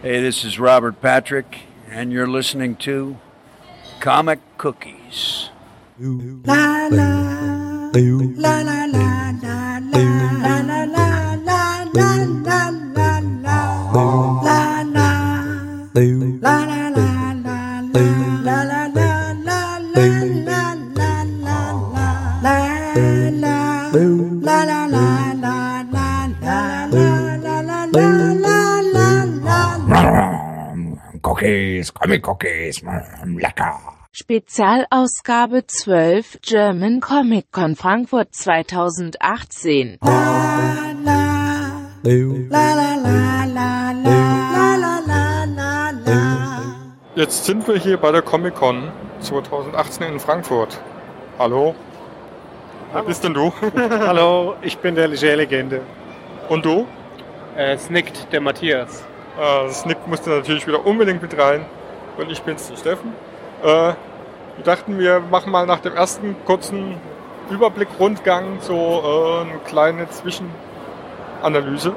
Hey, 0.00 0.20
this 0.20 0.44
is 0.44 0.60
Robert 0.60 1.00
Patrick, 1.00 1.62
and 1.90 2.12
you're 2.12 2.28
listening 2.28 2.76
to 2.76 3.16
Comic 3.98 4.38
Cookies. 4.56 5.50
La 5.98 6.86
la 6.86 7.90
la 7.92 8.60
la 8.62 8.84
la 8.84 9.17
Cookies, 31.38 31.94
Comic 31.94 32.26
Cookies, 32.26 32.82
mm, 32.82 33.38
lecker. 33.38 33.78
Spezialausgabe 34.10 35.66
12 35.66 36.40
German 36.42 36.98
Comic 36.98 37.52
Con 37.52 37.76
Frankfurt 37.76 38.34
2018. 38.34 40.00
Jetzt 47.14 47.44
sind 47.44 47.68
wir 47.68 47.76
hier 47.76 47.98
bei 47.98 48.10
der 48.10 48.22
Comic 48.22 48.56
Con 48.56 48.90
2018 49.20 50.08
in 50.08 50.18
Frankfurt. 50.18 50.80
Hallo? 51.38 51.76
Wer 52.92 53.02
bist 53.04 53.22
denn 53.22 53.34
du? 53.34 53.52
Hallo, 53.76 54.56
ich 54.62 54.76
bin 54.78 54.96
der 54.96 55.06
Leger-Legende. 55.06 55.82
Und 56.48 56.64
du? 56.64 56.88
Äh, 57.56 57.78
Snickt, 57.78 58.32
der 58.32 58.40
Matthias. 58.40 59.04
Äh, 59.38 59.70
Snick 59.70 60.06
musste 60.06 60.30
natürlich 60.30 60.66
wieder 60.66 60.84
unbedingt 60.84 61.22
mit 61.22 61.38
rein. 61.38 61.64
Und 62.16 62.30
ich 62.30 62.42
bin's, 62.42 62.68
der 62.68 62.76
Steffen. 62.76 63.12
Äh, 63.62 63.66
wir 63.66 64.64
dachten, 64.64 64.98
wir 64.98 65.20
machen 65.20 65.52
mal 65.52 65.66
nach 65.66 65.80
dem 65.80 65.94
ersten 65.94 66.34
kurzen 66.44 66.96
Überblick-Rundgang 67.50 68.58
so 68.60 68.74
äh, 68.74 69.48
eine 69.48 69.58
kleine 69.60 70.08
Zwischenanalyse. 70.10 71.94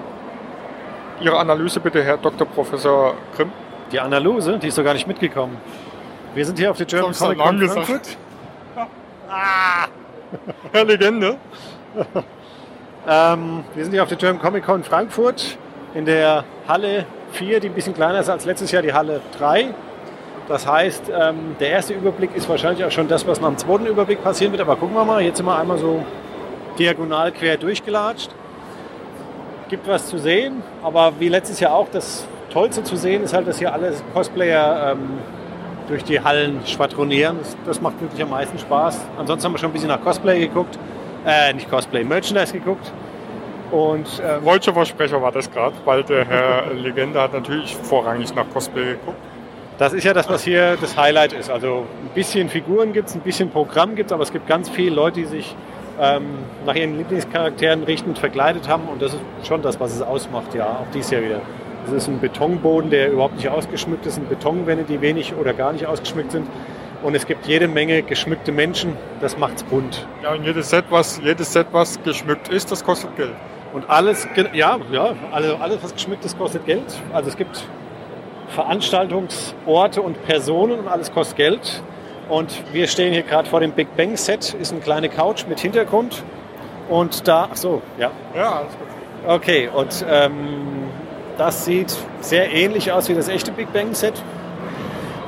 Ihre 1.19 1.39
Analyse 1.39 1.79
bitte, 1.79 2.03
Herr 2.03 2.17
Dr. 2.17 2.47
Professor 2.47 3.15
Grimm. 3.35 3.51
Die 3.91 3.99
Analyse, 3.99 4.57
die 4.59 4.67
ist 4.67 4.77
doch 4.77 4.83
gar 4.83 4.93
nicht 4.93 5.07
mitgekommen. 5.07 5.57
Wir 6.33 6.45
sind 6.45 6.57
hier 6.57 6.71
auf 6.71 6.77
der 6.77 6.85
German 6.85 7.09
Das 7.09 7.19
Comic 7.19 7.39
Con 7.39 7.59
Frankfurt. 7.67 8.17
Herr 10.71 10.85
Legende. 10.85 11.37
Ähm, 13.07 13.63
wir 13.73 13.83
sind 13.83 13.93
hier 13.93 14.03
auf 14.03 14.09
der 14.09 14.17
German 14.19 14.39
Comic 14.39 14.63
Con 14.63 14.83
Frankfurt 14.83 15.57
in 15.95 16.05
der 16.05 16.43
Halle 16.67 17.07
4, 17.31 17.59
die 17.59 17.67
ein 17.67 17.73
bisschen 17.73 17.93
kleiner 17.93 18.19
ist 18.19 18.29
als 18.29 18.45
letztes 18.45 18.71
Jahr, 18.71 18.81
die 18.81 18.93
Halle 18.93 19.21
3. 19.37 19.73
Das 20.47 20.67
heißt, 20.67 21.03
ähm, 21.09 21.55
der 21.59 21.69
erste 21.69 21.93
Überblick 21.93 22.35
ist 22.35 22.49
wahrscheinlich 22.49 22.83
auch 22.85 22.91
schon 22.91 23.07
das, 23.07 23.25
was 23.25 23.39
nach 23.39 23.47
dem 23.47 23.57
zweiten 23.57 23.85
Überblick 23.85 24.23
passieren 24.23 24.51
wird. 24.51 24.61
Aber 24.61 24.75
gucken 24.75 24.95
wir 24.95 25.05
mal, 25.05 25.21
jetzt 25.21 25.37
sind 25.37 25.45
wir 25.45 25.57
einmal 25.57 25.77
so 25.77 26.03
diagonal 26.77 27.31
quer 27.31 27.57
durchgelatscht. 27.57 28.31
Gibt 29.69 29.87
was 29.87 30.07
zu 30.07 30.17
sehen, 30.17 30.61
aber 30.83 31.13
wie 31.19 31.29
letztes 31.29 31.59
Jahr 31.61 31.73
auch, 31.73 31.87
das 31.89 32.25
Tollste 32.51 32.83
zu 32.83 32.97
sehen 32.97 33.23
ist 33.23 33.33
halt, 33.33 33.47
dass 33.47 33.59
hier 33.59 33.71
alle 33.71 33.93
Cosplayer 34.13 34.91
ähm, 34.91 35.19
durch 35.87 36.03
die 36.03 36.19
Hallen 36.19 36.59
schwadronieren. 36.65 37.37
Das, 37.39 37.57
das 37.65 37.81
macht 37.81 38.01
wirklich 38.01 38.21
am 38.21 38.31
meisten 38.31 38.59
Spaß. 38.59 38.99
Ansonsten 39.17 39.45
haben 39.45 39.53
wir 39.53 39.59
schon 39.59 39.69
ein 39.69 39.73
bisschen 39.73 39.89
nach 39.89 40.01
Cosplay 40.01 40.39
geguckt. 40.39 40.77
Äh, 41.25 41.53
nicht 41.53 41.69
Cosplay, 41.69 42.03
Merchandise 42.03 42.51
geguckt. 42.51 42.91
Und 43.71 44.21
ähm, 44.23 44.43
Deutscher 44.43 44.73
Versprecher 44.73 45.21
war 45.21 45.31
das 45.31 45.49
gerade, 45.49 45.75
weil 45.85 46.03
der 46.03 46.25
Herr 46.25 46.73
Legende 46.73 47.21
hat 47.21 47.33
natürlich 47.33 47.75
vorrangig 47.75 48.35
nach 48.35 48.49
Cosplay 48.49 48.93
geguckt. 48.93 49.17
Das 49.77 49.93
ist 49.93 50.03
ja 50.03 50.13
das, 50.13 50.29
was 50.29 50.43
hier 50.43 50.77
das 50.79 50.95
Highlight 50.97 51.33
ist. 51.33 51.49
Also 51.49 51.87
ein 52.03 52.13
bisschen 52.13 52.49
Figuren 52.49 52.93
gibt 52.93 53.09
es, 53.09 53.15
ein 53.15 53.21
bisschen 53.21 53.49
Programm 53.49 53.95
gibt 53.95 54.11
es, 54.11 54.13
aber 54.13 54.23
es 54.23 54.31
gibt 54.31 54.45
ganz 54.45 54.69
viele 54.69 54.93
Leute, 54.93 55.21
die 55.21 55.25
sich 55.25 55.55
ähm, 55.99 56.25
nach 56.65 56.75
ihren 56.75 56.97
Lieblingscharakteren 56.97 57.83
richtend 57.83 58.19
verkleidet 58.19 58.67
haben. 58.67 58.83
Und 58.89 59.01
das 59.01 59.13
ist 59.13 59.21
schon 59.47 59.61
das, 59.61 59.79
was 59.79 59.95
es 59.95 60.01
ausmacht, 60.01 60.53
ja, 60.53 60.65
auch 60.65 60.91
dieses 60.93 61.11
Jahr 61.11 61.21
wieder. 61.23 61.41
Es 61.87 61.93
ist 61.93 62.07
ein 62.07 62.19
Betonboden, 62.19 62.91
der 62.91 63.11
überhaupt 63.11 63.37
nicht 63.37 63.49
ausgeschmückt 63.49 64.05
ist, 64.05 64.17
ein 64.17 64.27
Betonwände, 64.27 64.83
die 64.83 65.01
wenig 65.01 65.33
oder 65.33 65.53
gar 65.53 65.73
nicht 65.73 65.87
ausgeschmückt 65.87 66.31
sind. 66.31 66.47
Und 67.01 67.15
es 67.15 67.25
gibt 67.25 67.47
jede 67.47 67.67
Menge 67.67 68.03
geschmückte 68.03 68.51
Menschen, 68.51 68.95
das 69.19 69.37
macht's 69.37 69.63
bunt. 69.63 70.05
Ja, 70.21 70.33
und 70.33 70.43
jedes 70.43 70.69
Set, 70.69 70.85
was, 70.91 71.19
jedes 71.23 71.51
Set, 71.53 71.67
was 71.71 72.01
geschmückt 72.03 72.49
ist, 72.49 72.71
das 72.71 72.83
kostet 72.83 73.15
Geld. 73.15 73.33
Und 73.73 73.89
alles, 73.89 74.27
ja, 74.53 74.79
ja, 74.91 75.13
also 75.31 75.55
alles, 75.55 75.77
was 75.81 75.93
geschmückt 75.93 76.25
ist, 76.25 76.37
kostet 76.37 76.65
Geld. 76.65 76.83
Also 77.13 77.29
es 77.29 77.37
gibt 77.37 77.63
Veranstaltungsorte 78.49 80.01
und 80.01 80.23
Personen 80.25 80.79
und 80.79 80.87
alles 80.87 81.11
kostet 81.13 81.37
Geld. 81.37 81.81
Und 82.29 82.63
wir 82.73 82.87
stehen 82.87 83.13
hier 83.13 83.23
gerade 83.23 83.49
vor 83.49 83.59
dem 83.59 83.71
Big 83.71 83.95
Bang 83.95 84.15
Set, 84.17 84.53
ist 84.53 84.71
eine 84.71 84.81
kleine 84.81 85.09
Couch 85.09 85.45
mit 85.47 85.59
Hintergrund. 85.59 86.23
Und 86.89 87.27
da, 87.27 87.49
ach 87.51 87.55
so, 87.55 87.81
ja, 87.97 88.11
Ja, 88.35 88.51
alles 88.59 88.71
gut. 88.77 88.87
okay. 89.27 89.69
Und 89.73 90.05
ähm, 90.09 90.89
das 91.37 91.65
sieht 91.65 91.95
sehr 92.19 92.51
ähnlich 92.51 92.91
aus 92.91 93.07
wie 93.09 93.13
das 93.13 93.29
echte 93.29 93.51
Big 93.51 93.71
Bang 93.73 93.93
Set. 93.93 94.21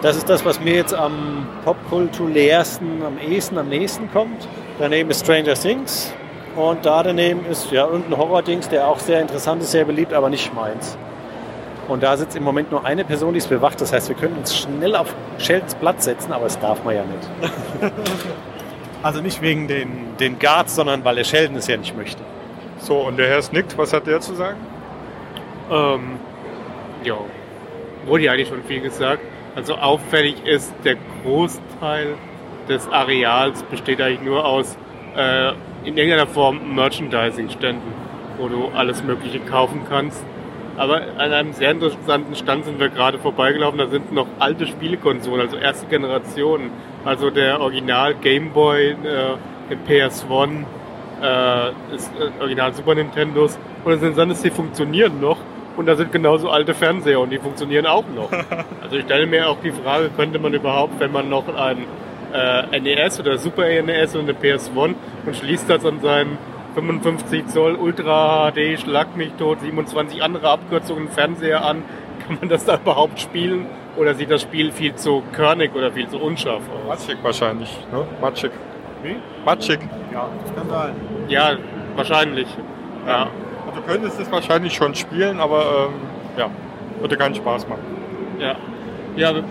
Das 0.02 0.18
ist 0.18 0.30
das, 0.30 0.44
was 0.44 0.60
mir 0.60 0.76
jetzt 0.76 0.94
am 0.94 1.48
popkulturellsten, 1.64 3.04
am 3.04 3.18
ehesten, 3.18 3.58
am 3.58 3.70
nächsten 3.70 4.12
kommt. 4.12 4.48
Daneben 4.80 5.10
ist 5.10 5.24
Stranger 5.24 5.54
Things. 5.54 6.14
Und 6.56 6.86
da 6.86 7.02
daneben 7.02 7.46
ist 7.46 7.72
ja 7.72 7.88
irgendein 7.88 8.18
Horror-Dings, 8.18 8.70
der 8.70 8.88
auch 8.88 9.00
sehr 9.00 9.22
interessant 9.22 9.62
ist, 9.64 9.72
sehr 9.72 9.86
beliebt, 9.86 10.14
aber 10.14 10.30
nicht 10.30 10.54
meins. 10.54 10.98
Und 11.88 12.04
da 12.04 12.16
sitzt 12.16 12.36
im 12.36 12.44
Moment 12.44 12.72
nur 12.72 12.86
eine 12.86 13.04
Person, 13.04 13.34
die 13.34 13.40
es 13.40 13.48
bewacht. 13.48 13.82
Das 13.82 13.92
heißt, 13.92 14.08
wir 14.08 14.16
können 14.16 14.38
uns 14.38 14.58
schnell 14.58 14.96
auf 14.96 15.14
Sheldons 15.38 15.76
Platz 15.76 16.06
setzen, 16.06 16.32
aber 16.32 16.46
das 16.46 16.60
darf 16.60 16.84
man 16.84 16.96
ja 16.96 17.04
nicht. 17.04 17.92
also 19.04 19.22
nicht 19.22 19.42
wegen 19.42 19.68
den, 19.68 20.16
den 20.20 20.40
Guards, 20.40 20.76
sondern 20.76 21.04
weil 21.04 21.16
der 21.16 21.24
Sheldon 21.24 21.58
es 21.58 21.68
ja 21.68 21.76
nicht 21.76 21.98
möchte. 21.98 22.22
So, 22.80 23.00
und 23.00 23.18
der 23.18 23.28
Herr 23.28 23.42
Snickt, 23.42 23.78
was 23.78 23.92
hat 23.92 24.08
der 24.08 24.22
zu 24.22 24.36
sagen? 24.36 24.60
Ähm, 25.72 26.20
ja, 27.04 27.18
wurde 28.06 28.24
ja 28.24 28.32
eigentlich 28.32 28.48
schon 28.48 28.64
viel 28.64 28.82
gesagt. 28.82 29.22
Also 29.56 29.76
auffällig 29.76 30.46
ist, 30.46 30.74
der 30.84 30.98
Großteil 31.24 32.16
des 32.70 32.88
Areals 32.90 33.64
besteht 33.64 34.02
eigentlich 34.02 34.22
nur 34.22 34.46
aus 34.46 34.78
äh, 35.16 35.54
in 35.84 35.98
irgendeiner 35.98 36.28
Form 36.28 36.76
Merchandising-Ständen, 36.76 37.94
wo 38.38 38.48
du 38.48 38.70
alles 38.76 39.04
Mögliche 39.04 39.40
kaufen 39.40 39.82
kannst. 39.88 40.24
Aber 40.78 41.02
an 41.18 41.32
einem 41.34 41.54
sehr 41.54 41.72
interessanten 41.72 42.36
Stand 42.36 42.66
sind 42.66 42.80
wir 42.80 42.90
gerade 42.90 43.20
vorbeigelaufen. 43.20 43.78
Da 43.78 43.88
sind 43.88 44.12
noch 44.12 44.28
alte 44.40 44.66
Spielekonsolen, 44.66 45.42
also 45.42 45.58
erste 45.58 45.86
Generation. 45.86 46.72
Also 47.06 47.30
der 47.30 47.62
Original 47.62 48.16
Game 48.16 48.52
Boy, 48.52 48.92
äh, 48.92 48.96
der 49.70 50.10
PS1, 50.10 50.66
äh, 51.22 51.96
ist 51.96 52.12
äh, 52.20 52.42
Original 52.42 52.74
Super 52.74 52.96
Nintendos. 52.96 53.60
Und 53.86 53.92
das 53.92 54.02
Interessante 54.02 54.36
die 54.42 54.50
funktionieren 54.50 55.22
noch. 55.22 55.38
Und 55.78 55.88
da 55.88 55.96
sind 55.96 56.12
genauso 56.12 56.50
alte 56.50 56.74
Fernseher 56.74 57.20
und 57.20 57.32
die 57.32 57.40
funktionieren 57.40 57.86
auch 57.86 58.06
noch. 58.16 58.30
Also 58.84 58.98
ich 58.98 59.06
stelle 59.06 59.26
mir 59.26 59.50
auch 59.50 59.58
die 59.64 59.72
Frage, 59.72 60.12
könnte 60.16 60.38
man 60.38 60.54
überhaupt, 60.54 61.00
wenn 61.00 61.12
man 61.12 61.30
noch 61.30 61.48
ein 61.48 61.86
äh, 62.34 62.80
NES 62.80 63.20
oder 63.20 63.38
Super 63.38 63.64
NES 63.64 64.16
und 64.16 64.30
eine 64.30 64.34
PS1 64.34 64.96
und 65.26 65.36
schließt 65.36 65.70
das 65.70 65.86
an 65.86 66.02
seinen 66.02 66.38
55 66.76 67.48
Zoll 67.48 67.76
Ultra 67.76 68.52
HD, 68.52 68.80
Schlag 68.80 69.16
mich 69.16 69.32
tot, 69.34 69.60
27 69.62 70.24
andere 70.24 70.50
Abkürzungen 70.50 71.10
Fernseher 71.10 71.64
an, 71.64 71.84
kann 72.28 72.38
man 72.40 72.50
das 72.50 72.66
da 72.66 72.76
überhaupt 72.76 73.20
spielen? 73.20 73.68
Oder 73.96 74.16
sieht 74.16 74.32
das 74.32 74.42
Spiel 74.42 74.72
viel 74.72 74.96
zu 74.96 75.22
körnig 75.34 75.76
oder 75.76 75.92
viel 75.92 76.08
zu 76.08 76.18
unscharf 76.18 76.64
aus? 76.68 76.88
Matschig 76.88 77.18
wahrscheinlich. 77.22 77.70
Ne? 77.92 78.08
Matschig. 78.20 78.52
Wie? 79.04 79.18
Matschig. 79.46 79.80
Ja, 80.12 80.30
das 80.42 80.56
kann 80.56 80.68
sein. 80.68 80.96
Ja, 81.28 81.58
wahrscheinlich. 81.96 82.48
Ja. 83.06 83.28
Also 83.68 83.82
du 83.82 83.82
könntest 83.86 84.20
es 84.20 84.32
wahrscheinlich 84.32 84.74
schon 84.74 84.96
spielen, 84.96 85.40
aber 85.40 85.90
ähm, 85.90 85.94
ja, 86.38 86.50
würde 87.00 87.18
keinen 87.18 87.36
Spaß 87.36 87.68
machen. 87.68 87.84
Ja, 88.40 88.56
ja 89.16 89.44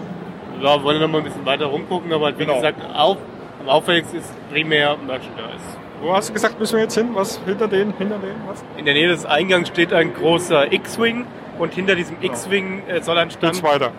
ja, 0.62 0.82
wollen 0.82 1.00
noch 1.00 1.08
mal 1.08 1.18
ein 1.18 1.24
bisschen 1.24 1.44
weiter 1.44 1.66
rumgucken, 1.66 2.12
aber 2.12 2.28
wie 2.38 2.44
Genau. 2.44 2.54
gesagt, 2.56 2.78
auf, 2.94 3.16
am 3.60 3.68
auffälligsten 3.68 4.20
ist 4.20 4.32
primär 4.50 4.96
Merchandise. 5.06 5.58
Wo 6.00 6.12
hast 6.14 6.30
du 6.30 6.32
gesagt, 6.32 6.58
müssen 6.58 6.76
wir 6.76 6.82
jetzt 6.82 6.94
hin? 6.94 7.10
Was 7.14 7.40
hinter 7.44 7.68
denen? 7.68 7.94
Hinter 7.98 8.18
denen? 8.18 8.40
Was? 8.48 8.64
In 8.76 8.84
der 8.84 8.94
Nähe 8.94 9.08
des 9.08 9.24
Eingangs 9.24 9.68
steht 9.68 9.92
ein 9.92 10.12
großer 10.14 10.72
X-Wing 10.72 11.26
und 11.58 11.72
hinter 11.74 11.94
diesem 11.94 12.18
Genau. 12.20 12.32
X-Wing 12.32 12.82
äh, 12.88 13.00
soll 13.02 13.18
ein 13.18 13.30
Stand... 13.30 13.52
Geht's 13.54 13.62
weiter. 13.62 13.92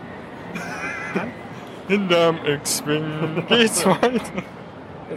Hinterm 1.88 2.38
X-Wing 2.46 3.46
geht's 3.50 3.86
weiter. 3.86 4.22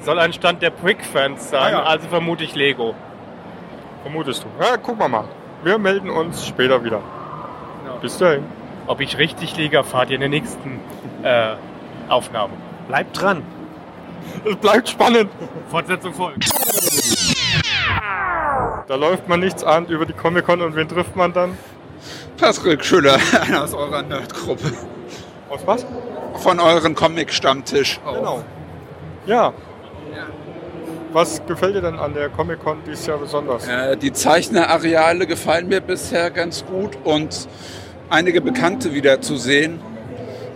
soll 0.02 0.18
ein 0.18 0.32
Stand 0.32 0.62
der 0.62 0.70
Brick-Fans 0.70 1.50
sein, 1.50 1.62
Ah, 1.62 1.70
ja. 1.70 1.82
also 1.84 2.08
vermute 2.08 2.44
ich 2.44 2.54
Lego. 2.54 2.94
Vermutest 4.02 4.44
du. 4.44 4.64
Ja, 4.64 4.76
gucken 4.76 5.00
wir 5.00 5.08
mal. 5.08 5.24
Wir 5.64 5.78
melden 5.78 6.10
uns 6.10 6.46
später 6.46 6.82
wieder. 6.84 7.00
Bis 8.00 8.18
dahin. 8.18 8.44
Ob 8.86 9.00
ich 9.00 9.18
richtig 9.18 9.56
liege, 9.56 9.78
erfahrt 9.78 10.10
ihr 10.10 10.14
in 10.14 10.20
der 10.20 10.28
nächsten 10.28 10.80
äh, 11.22 11.54
Aufnahme. 12.08 12.54
Bleibt 12.86 13.20
dran. 13.20 13.42
Es 14.44 14.56
bleibt 14.56 14.88
spannend. 14.88 15.30
Fortsetzung 15.68 16.14
folgt. 16.14 16.48
Da 18.86 18.94
läuft 18.94 19.28
man 19.28 19.40
nichts 19.40 19.64
ahnt 19.64 19.90
über 19.90 20.06
die 20.06 20.12
Comic-Con 20.12 20.62
und 20.62 20.76
wen 20.76 20.88
trifft 20.88 21.16
man 21.16 21.32
dann? 21.32 21.58
Patrick 22.36 22.84
Schüller, 22.84 23.18
einer 23.40 23.64
aus 23.64 23.74
eurer 23.74 24.02
Nerdgruppe. 24.02 24.72
Aus 25.48 25.60
was? 25.66 25.84
Von 26.36 26.60
euren 26.60 26.94
Comic-Stammtisch. 26.94 27.98
Genau. 28.04 28.44
Ja. 29.26 29.52
Was 31.12 31.44
gefällt 31.46 31.74
dir 31.74 31.80
denn 31.80 31.98
an 31.98 32.14
der 32.14 32.28
Comic-Con 32.28 32.82
dieses 32.86 33.06
Jahr 33.06 33.18
besonders? 33.18 33.66
Äh, 33.66 33.96
die 33.96 34.12
Zeichnerareale 34.12 35.26
gefallen 35.26 35.66
mir 35.68 35.80
bisher 35.80 36.30
ganz 36.30 36.64
gut 36.66 36.98
und 37.04 37.48
einige 38.10 38.40
Bekannte 38.40 38.94
wieder 38.94 39.20
zu 39.20 39.36
sehen. 39.36 39.80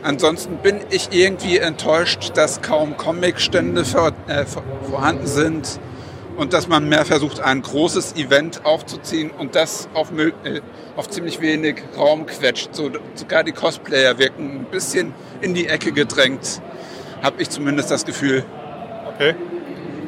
Ansonsten 0.02 0.56
bin 0.58 0.81
ich 0.91 1.08
irgendwie 1.12 1.58
enttäuscht, 1.58 2.32
dass 2.35 2.62
kaum 2.62 2.97
Comicstände 2.97 3.85
vor, 3.85 4.12
äh, 4.29 4.47
vor- 4.47 4.62
vorhanden 4.88 5.26
sind 5.26 5.79
und 6.37 6.55
dass 6.55 6.69
man 6.69 6.88
mehr 6.88 7.05
versucht, 7.05 7.41
ein 7.41 7.61
großes 7.61 8.17
Event 8.17 8.64
aufzuziehen 8.64 9.31
und 9.31 9.55
das 9.55 9.88
auf, 9.93 10.11
äh, 10.17 10.61
auf 10.97 11.11
ziemlich 11.11 11.41
wenig 11.43 11.82
Raum 11.99 12.25
quetscht. 12.25 12.75
So, 12.75 12.91
sogar 13.14 13.44
die 13.44 13.53
Cosplayer 13.53 14.19
wirken 14.19 14.61
ein 14.61 14.64
bisschen 14.70 15.12
in 15.43 15.53
die 15.53 15.67
Ecke 15.67 15.93
gedrängt, 15.93 16.62
habe 17.23 17.43
ich 17.43 17.50
zumindest 17.50 17.91
das 17.91 18.06
Gefühl. 18.06 18.44
Okay. 19.14 19.35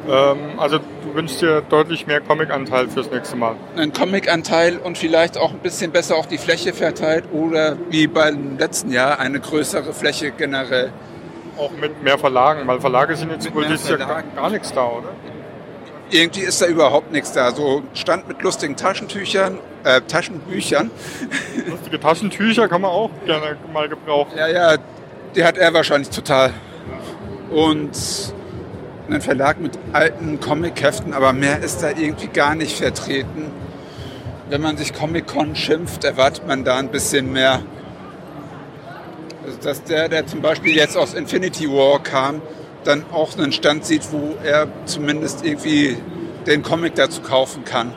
Ähm, 0.09 0.59
also 0.59 0.79
wünschst 1.13 1.41
dir 1.41 1.61
deutlich 1.61 2.07
mehr 2.07 2.21
Comic-Anteil 2.21 2.89
fürs 2.89 3.09
nächste 3.11 3.35
Mal. 3.35 3.55
einen 3.75 3.93
Comic-Anteil 3.93 4.77
und 4.77 4.97
vielleicht 4.97 5.37
auch 5.37 5.51
ein 5.51 5.59
bisschen 5.59 5.91
besser 5.91 6.15
auf 6.15 6.27
die 6.27 6.37
Fläche 6.37 6.73
verteilt 6.73 7.25
oder 7.31 7.77
wie 7.89 8.07
beim 8.07 8.57
letzten 8.57 8.91
Jahr 8.91 9.19
eine 9.19 9.39
größere 9.39 9.93
Fläche 9.93 10.31
generell. 10.31 10.91
Auch 11.57 11.71
mit 11.71 12.01
mehr 12.03 12.17
Verlagen, 12.17 12.67
weil 12.67 12.79
Verlage 12.79 13.15
sind 13.15 13.31
jetzt 13.31 13.53
wohl 13.53 13.65
dieses 13.65 13.87
Jahr 13.87 13.99
gar, 13.99 14.23
gar 14.23 14.49
nichts 14.49 14.73
da, 14.73 14.85
oder? 14.85 15.09
Irgendwie 16.09 16.41
ist 16.41 16.61
da 16.61 16.67
überhaupt 16.67 17.11
nichts 17.11 17.31
da. 17.31 17.51
So 17.51 17.83
Stand 17.93 18.27
mit 18.27 18.41
lustigen 18.41 18.75
Taschentüchern, 18.75 19.59
äh, 19.83 20.01
Taschenbüchern. 20.01 20.91
Lustige 21.67 21.99
Taschentücher 21.99 22.67
kann 22.67 22.81
man 22.81 22.91
auch 22.91 23.09
gerne 23.25 23.57
mal 23.71 23.87
gebrauchen. 23.87 24.31
Ja, 24.37 24.47
ja, 24.47 24.77
die 25.35 25.43
hat 25.43 25.57
er 25.57 25.73
wahrscheinlich 25.73 26.09
total. 26.09 26.53
Und 27.51 28.32
einen 29.07 29.21
Verlag 29.21 29.59
mit 29.59 29.77
alten 29.91 30.39
Comic-Heften, 30.39 31.13
aber 31.13 31.33
mehr 31.33 31.59
ist 31.59 31.83
da 31.83 31.89
irgendwie 31.89 32.27
gar 32.27 32.55
nicht 32.55 32.77
vertreten. 32.77 33.51
Wenn 34.49 34.61
man 34.61 34.77
sich 34.77 34.93
Comic-Con 34.93 35.55
schimpft, 35.55 36.03
erwartet 36.03 36.47
man 36.47 36.63
da 36.63 36.77
ein 36.77 36.89
bisschen 36.89 37.31
mehr. 37.31 37.61
Also, 39.45 39.57
dass 39.61 39.83
der, 39.83 40.09
der 40.09 40.25
zum 40.25 40.41
Beispiel 40.41 40.75
jetzt 40.75 40.95
aus 40.95 41.13
Infinity 41.13 41.67
War 41.69 42.01
kam, 42.01 42.41
dann 42.83 43.05
auch 43.11 43.37
einen 43.37 43.51
Stand 43.51 43.85
sieht, 43.85 44.11
wo 44.11 44.35
er 44.43 44.67
zumindest 44.85 45.45
irgendwie 45.45 45.97
den 46.45 46.63
Comic 46.63 46.95
dazu 46.95 47.21
kaufen 47.21 47.63
kann. 47.63 47.93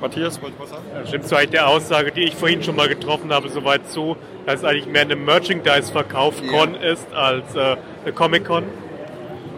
Matthias, 0.00 0.40
wollte 0.40 0.58
was 0.60 0.70
sagen? 0.70 0.84
Da 0.94 1.06
stimmt 1.06 1.26
zwar 1.26 1.44
der 1.46 1.68
Aussage, 1.68 2.12
die 2.12 2.22
ich 2.22 2.34
vorhin 2.36 2.62
schon 2.62 2.76
mal 2.76 2.88
getroffen 2.88 3.32
habe, 3.32 3.48
soweit 3.48 3.88
zu, 3.90 4.16
dass 4.46 4.60
es 4.60 4.64
eigentlich 4.64 4.86
mehr 4.86 5.02
eine 5.02 5.16
Merchandise-Verkauf-Con 5.16 6.76
ist 6.76 7.12
als 7.12 7.54
äh, 7.56 7.76
eine 8.04 8.12
Comic-Con. 8.12 8.64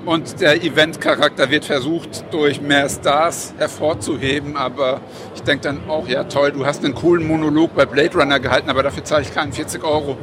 Und 0.06 0.40
der 0.40 0.62
Event-Charakter 0.62 1.50
wird 1.50 1.66
versucht, 1.66 2.24
durch 2.32 2.60
mehr 2.60 2.88
Stars 2.88 3.54
hervorzuheben. 3.58 4.56
Aber 4.56 5.00
ich 5.34 5.42
denke 5.42 5.64
dann 5.64 5.88
auch, 5.88 6.08
ja 6.08 6.24
toll, 6.24 6.52
du 6.52 6.64
hast 6.64 6.84
einen 6.84 6.94
coolen 6.94 7.26
Monolog 7.26 7.74
bei 7.74 7.84
Blade 7.84 8.16
Runner 8.18 8.40
gehalten, 8.40 8.70
aber 8.70 8.82
dafür 8.82 9.04
zahle 9.04 9.22
ich 9.22 9.34
keinen 9.34 9.52
40 9.52 9.84
Euro. 9.84 10.16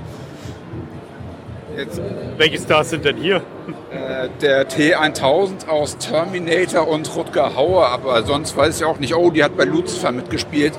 Jetzt, 1.77 2.01
Welche 2.37 2.57
Stars 2.57 2.89
sind 2.89 3.05
denn 3.05 3.17
hier? 3.17 3.43
äh, 3.91 4.29
der 4.41 4.67
T1000 4.67 5.67
aus 5.67 5.97
Terminator 5.97 6.87
und 6.87 7.15
Rutger 7.15 7.55
Hauer, 7.55 7.87
aber 7.87 8.23
sonst 8.23 8.55
weiß 8.57 8.79
ich 8.79 8.85
auch 8.85 8.99
nicht, 8.99 9.15
oh, 9.15 9.29
die 9.29 9.43
hat 9.43 9.55
bei 9.55 9.65
Lucifer 9.65 10.11
mitgespielt. 10.11 10.73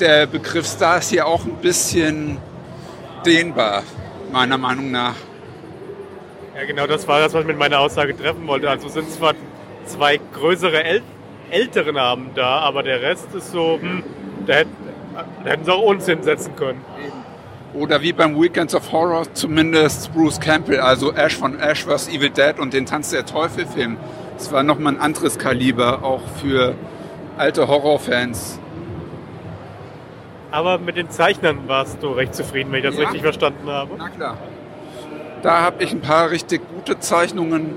Der 0.00 0.26
Begriff 0.26 0.66
Star 0.66 0.98
ist 0.98 1.10
hier 1.10 1.26
auch 1.26 1.44
ein 1.44 1.56
bisschen 1.56 2.38
dehnbar, 3.24 3.82
meiner 4.32 4.58
Meinung 4.58 4.90
nach. 4.90 5.14
Ja, 6.56 6.64
genau 6.66 6.86
das 6.86 7.06
war 7.08 7.20
das, 7.20 7.34
was 7.34 7.40
ich 7.42 7.46
mit 7.46 7.58
meiner 7.58 7.80
Aussage 7.80 8.16
treffen 8.16 8.46
wollte. 8.46 8.70
Also 8.70 8.88
sind 8.88 9.10
zwar 9.10 9.34
zwei 9.86 10.20
größere 10.32 10.84
äl 10.84 11.02
ältere 11.50 11.92
Namen 11.92 12.30
da, 12.34 12.60
aber 12.60 12.82
der 12.82 13.02
Rest 13.02 13.34
ist 13.34 13.52
so, 13.52 13.78
hm, 13.80 14.02
da 14.46 14.54
hätten, 14.54 14.74
da 15.44 15.50
hätten 15.50 15.64
sie 15.64 15.72
auch 15.72 15.82
uns 15.82 16.06
hinsetzen 16.06 16.56
können. 16.56 16.80
Oder 17.74 18.00
wie 18.02 18.12
beim 18.12 18.40
Weekends 18.40 18.74
of 18.74 18.90
Horror 18.92 19.26
zumindest 19.34 20.12
Bruce 20.14 20.40
Campbell, 20.40 20.80
also 20.80 21.12
Ash 21.12 21.36
von 21.36 21.58
Ash 21.58 21.84
vs. 21.84 22.08
Evil 22.08 22.30
Dead 22.30 22.58
und 22.58 22.72
den 22.72 22.86
Tanz 22.86 23.10
der 23.10 23.26
Teufel 23.26 23.66
Film. 23.66 23.96
Das 24.38 24.50
war 24.52 24.62
nochmal 24.62 24.94
ein 24.94 25.00
anderes 25.00 25.38
Kaliber, 25.38 26.02
auch 26.02 26.22
für 26.40 26.74
alte 27.36 27.68
Horrorfans. 27.68 28.58
Aber 30.50 30.78
mit 30.78 30.96
den 30.96 31.10
Zeichnern 31.10 31.66
warst 31.66 32.02
du 32.02 32.08
recht 32.12 32.34
zufrieden, 32.34 32.70
wenn 32.72 32.78
ich 32.78 32.84
das 32.86 32.96
Ja. 32.96 33.02
richtig 33.02 33.22
verstanden 33.22 33.68
habe. 33.68 33.90
Na 33.98 34.08
klar. 34.08 34.38
Da 35.44 35.60
habe 35.60 35.84
ich 35.84 35.92
ein 35.92 36.00
paar 36.00 36.30
richtig 36.30 36.62
gute 36.74 37.00
Zeichnungen 37.00 37.76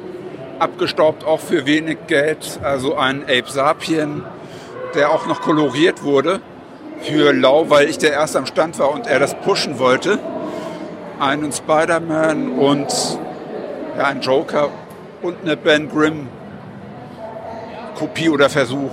abgestaubt, 0.57 1.25
auch 1.25 1.41
für 1.41 1.65
wenig 1.65 1.97
Geld. 2.07 2.61
Also 2.63 2.95
ein 2.95 3.23
Ape 3.23 3.43
Sapien, 3.47 4.23
der 4.95 5.11
auch 5.11 5.27
noch 5.27 5.41
koloriert 5.41 6.01
wurde 6.01 6.39
für 7.01 7.33
Lau, 7.33 7.69
weil 7.69 7.89
ich 7.89 7.97
der 7.97 8.13
erst 8.13 8.37
am 8.37 8.45
Stand 8.45 8.79
war 8.79 8.91
und 8.91 9.05
er 9.05 9.19
das 9.19 9.35
pushen 9.41 9.79
wollte. 9.79 10.17
Einen 11.19 11.51
Spider-Man 11.51 12.57
und 12.57 12.87
ja, 13.97 14.05
einen 14.05 14.21
Joker 14.21 14.69
und 15.21 15.35
eine 15.41 15.57
Ben 15.57 15.89
Grimm 15.89 16.29
Kopie 17.99 18.29
oder 18.29 18.49
Versuch. 18.49 18.91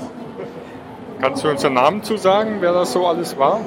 Kannst 1.21 1.45
du 1.45 1.49
uns 1.49 1.61
den 1.61 1.75
Namen 1.75 2.03
zu 2.03 2.17
sagen, 2.17 2.57
wer 2.59 2.73
das 2.73 2.93
so 2.93 3.07
alles 3.07 3.39
war? 3.39 3.61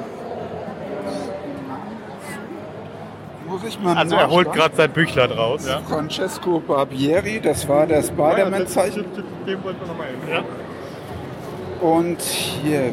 Muss 3.60 3.68
ich 3.70 3.80
mal 3.80 3.96
Also 3.96 4.14
er 4.14 4.30
holt 4.30 4.52
gerade 4.52 4.76
sein 4.76 4.90
Büchlein 4.90 5.32
raus. 5.32 5.66
Ja. 5.66 5.80
Francesco 5.80 6.60
Barbieri, 6.60 7.40
das 7.40 7.68
war 7.68 7.86
der 7.86 8.02
Spider-Man-Zeichen. 8.02 9.04
Dem 9.46 9.64
wollten 9.64 9.80
wir 9.80 9.86
nochmal 9.88 10.06
hin. 10.06 10.44
Und 11.80 12.20
hier, 12.20 12.92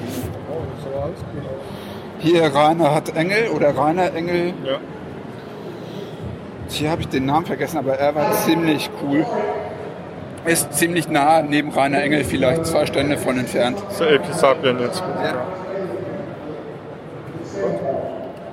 hier 2.19 2.43
Reinhard 2.53 3.15
Engel 3.15 3.49
oder 3.49 3.77
Rainer 3.77 4.13
Engel. 4.13 4.53
Ja. 4.63 4.77
Hier 6.69 6.89
habe 6.89 7.01
ich 7.01 7.09
den 7.09 7.25
Namen 7.25 7.45
vergessen, 7.45 7.77
aber 7.77 7.93
er 7.99 8.15
war 8.15 8.31
ziemlich 8.31 8.89
cool. 9.03 9.25
Ist 10.45 10.73
ziemlich 10.73 11.07
nah 11.09 11.41
neben 11.41 11.71
Rainer 11.71 12.01
Engel, 12.01 12.23
vielleicht 12.23 12.65
zwei 12.65 12.85
Stände 12.85 13.17
von 13.17 13.37
entfernt. 13.37 13.77
Der 13.99 14.13
Episapien 14.13 14.79
jetzt. 14.79 15.03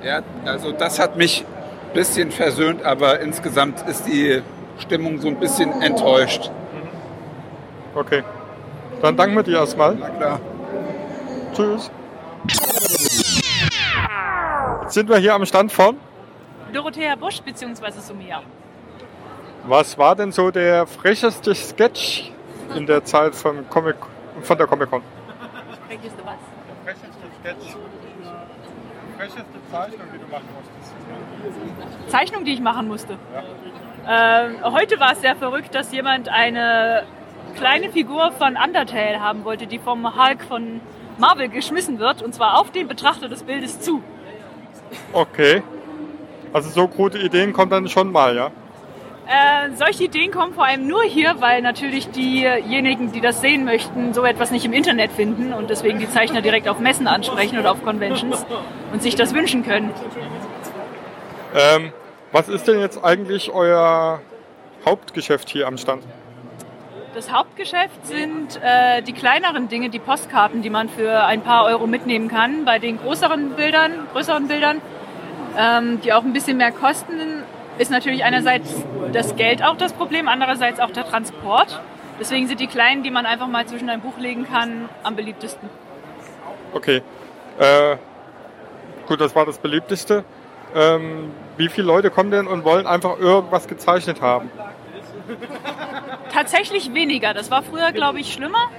Ja, 0.03 0.21
also 0.45 0.71
das 0.71 0.99
hat 0.99 1.17
mich 1.17 1.45
bisschen 1.93 2.31
versöhnt, 2.31 2.83
aber 2.83 3.19
insgesamt 3.19 3.87
ist 3.87 4.05
die 4.07 4.41
Stimmung 4.79 5.19
so 5.19 5.27
ein 5.27 5.39
bisschen 5.39 5.81
enttäuscht. 5.81 6.51
Okay. 7.95 8.23
Dann 9.01 9.15
danken 9.17 9.35
wir 9.35 9.43
dir 9.43 9.57
erstmal. 9.57 9.95
Na 9.95 10.09
klar. 10.09 10.39
Tschüss. 11.53 11.91
Jetzt 14.83 14.93
sind 14.93 15.09
wir 15.09 15.17
hier 15.17 15.33
am 15.33 15.45
Stand 15.45 15.71
von. 15.71 15.97
Dorothea 16.73 17.15
Busch 17.15 17.41
bzw. 17.41 17.91
Sumia. 17.99 18.41
Was 19.65 19.97
war 19.97 20.15
denn 20.15 20.31
so 20.31 20.51
der 20.51 20.87
frecheste 20.87 21.55
Sketch 21.55 22.31
in 22.75 22.85
der 22.85 23.05
Zeit 23.05 23.35
von, 23.35 23.69
Comic, 23.69 23.95
von 24.41 24.57
der 24.57 24.67
Comic 24.67 24.89
Con? 24.89 25.01
Sprechest 25.85 26.19
du 26.19 26.25
was? 26.25 26.52
Frecheste 27.23 27.39
Sketch. 27.39 27.75
Die 29.07 29.17
frecheste 29.17 29.43
Zeichnung, 29.71 30.07
die 30.13 30.17
du 30.19 30.27
machen 30.31 30.47
musstest. 30.55 32.11
Zeichnung, 32.11 32.45
die 32.45 32.53
ich 32.53 32.61
machen 32.61 32.87
musste. 32.87 33.17
Ähm, 34.07 34.55
heute 34.63 34.99
war 34.99 35.13
es 35.13 35.21
sehr 35.21 35.35
verrückt, 35.35 35.73
dass 35.73 35.91
jemand 35.93 36.27
eine 36.29 37.03
kleine 37.55 37.89
Figur 37.91 38.31
von 38.33 38.57
Undertale 38.57 39.21
haben 39.21 39.45
wollte, 39.45 39.67
die 39.67 39.79
vom 39.79 40.03
Hulk 40.17 40.43
von 40.43 40.81
Marvel 41.17 41.47
geschmissen 41.47 41.99
wird, 41.99 42.21
und 42.21 42.33
zwar 42.33 42.59
auf 42.59 42.71
den 42.71 42.87
Betrachter 42.87 43.29
des 43.29 43.43
Bildes 43.43 43.79
zu. 43.79 44.01
Okay. 45.13 45.63
Also 46.51 46.69
so 46.69 46.87
gute 46.87 47.19
Ideen 47.19 47.53
kommen 47.53 47.71
dann 47.71 47.87
schon 47.87 48.11
mal, 48.11 48.35
ja? 48.35 48.51
Äh, 49.25 49.69
solche 49.75 50.03
Ideen 50.05 50.31
kommen 50.31 50.53
vor 50.53 50.65
allem 50.65 50.85
nur 50.85 51.03
hier, 51.03 51.35
weil 51.39 51.61
natürlich 51.61 52.09
diejenigen, 52.09 53.13
die 53.13 53.21
das 53.21 53.39
sehen 53.39 53.63
möchten, 53.63 54.13
so 54.13 54.25
etwas 54.25 54.51
nicht 54.51 54.65
im 54.65 54.73
Internet 54.73 55.11
finden 55.13 55.53
und 55.53 55.69
deswegen 55.69 55.99
die 55.99 56.09
Zeichner 56.09 56.41
direkt 56.41 56.67
auf 56.67 56.79
Messen 56.79 57.07
ansprechen 57.07 57.57
oder 57.57 57.71
auf 57.71 57.83
Conventions 57.83 58.45
und 58.91 59.01
sich 59.01 59.15
das 59.15 59.33
wünschen 59.33 59.63
können. 59.63 59.91
Ähm, 61.55 61.93
was 62.33 62.49
ist 62.49 62.67
denn 62.67 62.79
jetzt 62.79 63.01
eigentlich 63.03 63.51
euer 63.51 64.19
Hauptgeschäft 64.85 65.49
hier 65.49 65.67
am 65.67 65.77
Stand? 65.77 66.03
Das 67.15 67.31
Hauptgeschäft 67.31 68.05
sind 68.07 68.59
äh, 68.61 69.03
die 69.03 69.13
kleineren 69.13 69.69
Dinge, 69.69 69.89
die 69.89 69.99
Postkarten, 69.99 70.63
die 70.63 70.71
man 70.71 70.89
für 70.89 71.23
ein 71.23 71.41
paar 71.41 71.65
Euro 71.65 71.85
mitnehmen 71.85 72.27
kann. 72.27 72.65
Bei 72.65 72.79
den 72.79 72.97
größeren 72.97 73.51
Bildern, 73.51 74.07
größeren 74.11 74.47
Bildern, 74.47 74.81
ähm, 75.57 76.01
die 76.01 76.11
auch 76.11 76.23
ein 76.23 76.33
bisschen 76.33 76.57
mehr 76.57 76.71
kosten, 76.71 77.43
ist 77.77 77.91
natürlich 77.91 78.23
einerseits 78.23 78.73
das 79.11 79.35
Geld 79.35 79.63
auch 79.63 79.77
das 79.77 79.93
Problem, 79.93 80.27
andererseits 80.27 80.79
auch 80.79 80.91
der 80.91 81.07
Transport. 81.07 81.81
Deswegen 82.19 82.47
sind 82.47 82.59
die 82.59 82.67
kleinen, 82.67 83.03
die 83.03 83.11
man 83.11 83.25
einfach 83.25 83.47
mal 83.47 83.65
zwischen 83.65 83.89
ein 83.89 84.01
Buch 84.01 84.17
legen 84.17 84.45
kann, 84.47 84.89
am 85.03 85.15
beliebtesten. 85.15 85.69
Okay. 86.73 87.01
Äh, 87.59 87.97
Gut, 89.07 89.19
das 89.19 89.35
war 89.35 89.45
das 89.45 89.57
beliebteste. 89.57 90.23
Ähm, 90.75 91.31
wie 91.57 91.67
viele 91.67 91.87
Leute 91.87 92.09
kommen 92.09 92.31
denn 92.31 92.47
und 92.47 92.63
wollen 92.63 92.87
einfach 92.87 93.19
irgendwas 93.19 93.67
gezeichnet 93.67 94.21
haben? 94.21 94.49
Tatsächlich 96.31 96.93
weniger. 96.93 97.33
Das 97.33 97.51
war 97.51 97.63
früher, 97.63 97.91
glaube 97.91 98.19
ich, 98.19 98.33
schlimmer. 98.33 98.69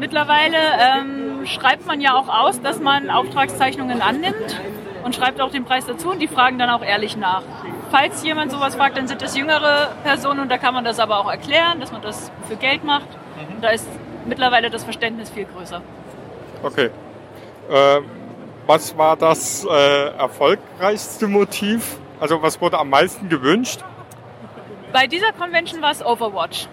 Mittlerweile 0.00 0.56
ähm, 0.56 1.46
schreibt 1.46 1.86
man 1.86 2.00
ja 2.00 2.14
auch 2.14 2.28
aus, 2.28 2.60
dass 2.60 2.80
man 2.80 3.10
Auftragszeichnungen 3.10 4.02
annimmt 4.02 4.60
und 5.04 5.14
schreibt 5.14 5.40
auch 5.40 5.50
den 5.50 5.64
Preis 5.64 5.86
dazu 5.86 6.10
und 6.10 6.20
die 6.20 6.28
fragen 6.28 6.58
dann 6.58 6.70
auch 6.70 6.82
ehrlich 6.82 7.16
nach. 7.16 7.42
Falls 7.90 8.22
jemand 8.22 8.52
sowas 8.52 8.74
fragt, 8.74 8.96
dann 8.96 9.08
sind 9.08 9.22
das 9.22 9.36
jüngere 9.36 9.88
Personen 10.02 10.40
und 10.40 10.50
da 10.50 10.58
kann 10.58 10.74
man 10.74 10.84
das 10.84 10.98
aber 10.98 11.18
auch 11.18 11.30
erklären, 11.30 11.80
dass 11.80 11.90
man 11.90 12.02
das 12.02 12.30
für 12.48 12.56
Geld 12.56 12.84
macht. 12.84 13.08
Und 13.50 13.62
da 13.62 13.70
ist 13.70 13.88
mittlerweile 14.26 14.70
das 14.70 14.84
Verständnis 14.84 15.30
viel 15.30 15.46
größer. 15.46 15.80
Okay. 16.62 16.90
Ähm, 17.70 18.04
was 18.66 18.96
war 18.98 19.16
das 19.16 19.64
äh, 19.64 20.08
erfolgreichste 20.16 21.26
Motiv? 21.28 21.98
Also 22.20 22.42
was 22.42 22.60
wurde 22.60 22.78
am 22.78 22.90
meisten 22.90 23.28
gewünscht? 23.28 23.80
Bei 24.92 25.06
dieser 25.06 25.32
Convention 25.32 25.80
war 25.80 25.90
es 25.90 26.04
Overwatch. 26.04 26.68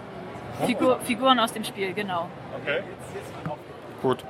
Figur, 0.66 1.00
Figuren 1.02 1.40
aus 1.40 1.54
dem 1.54 1.64
Spiel, 1.64 1.94
genau. 1.94 2.30
Okay. 2.62 2.82
Gut. 4.02 4.24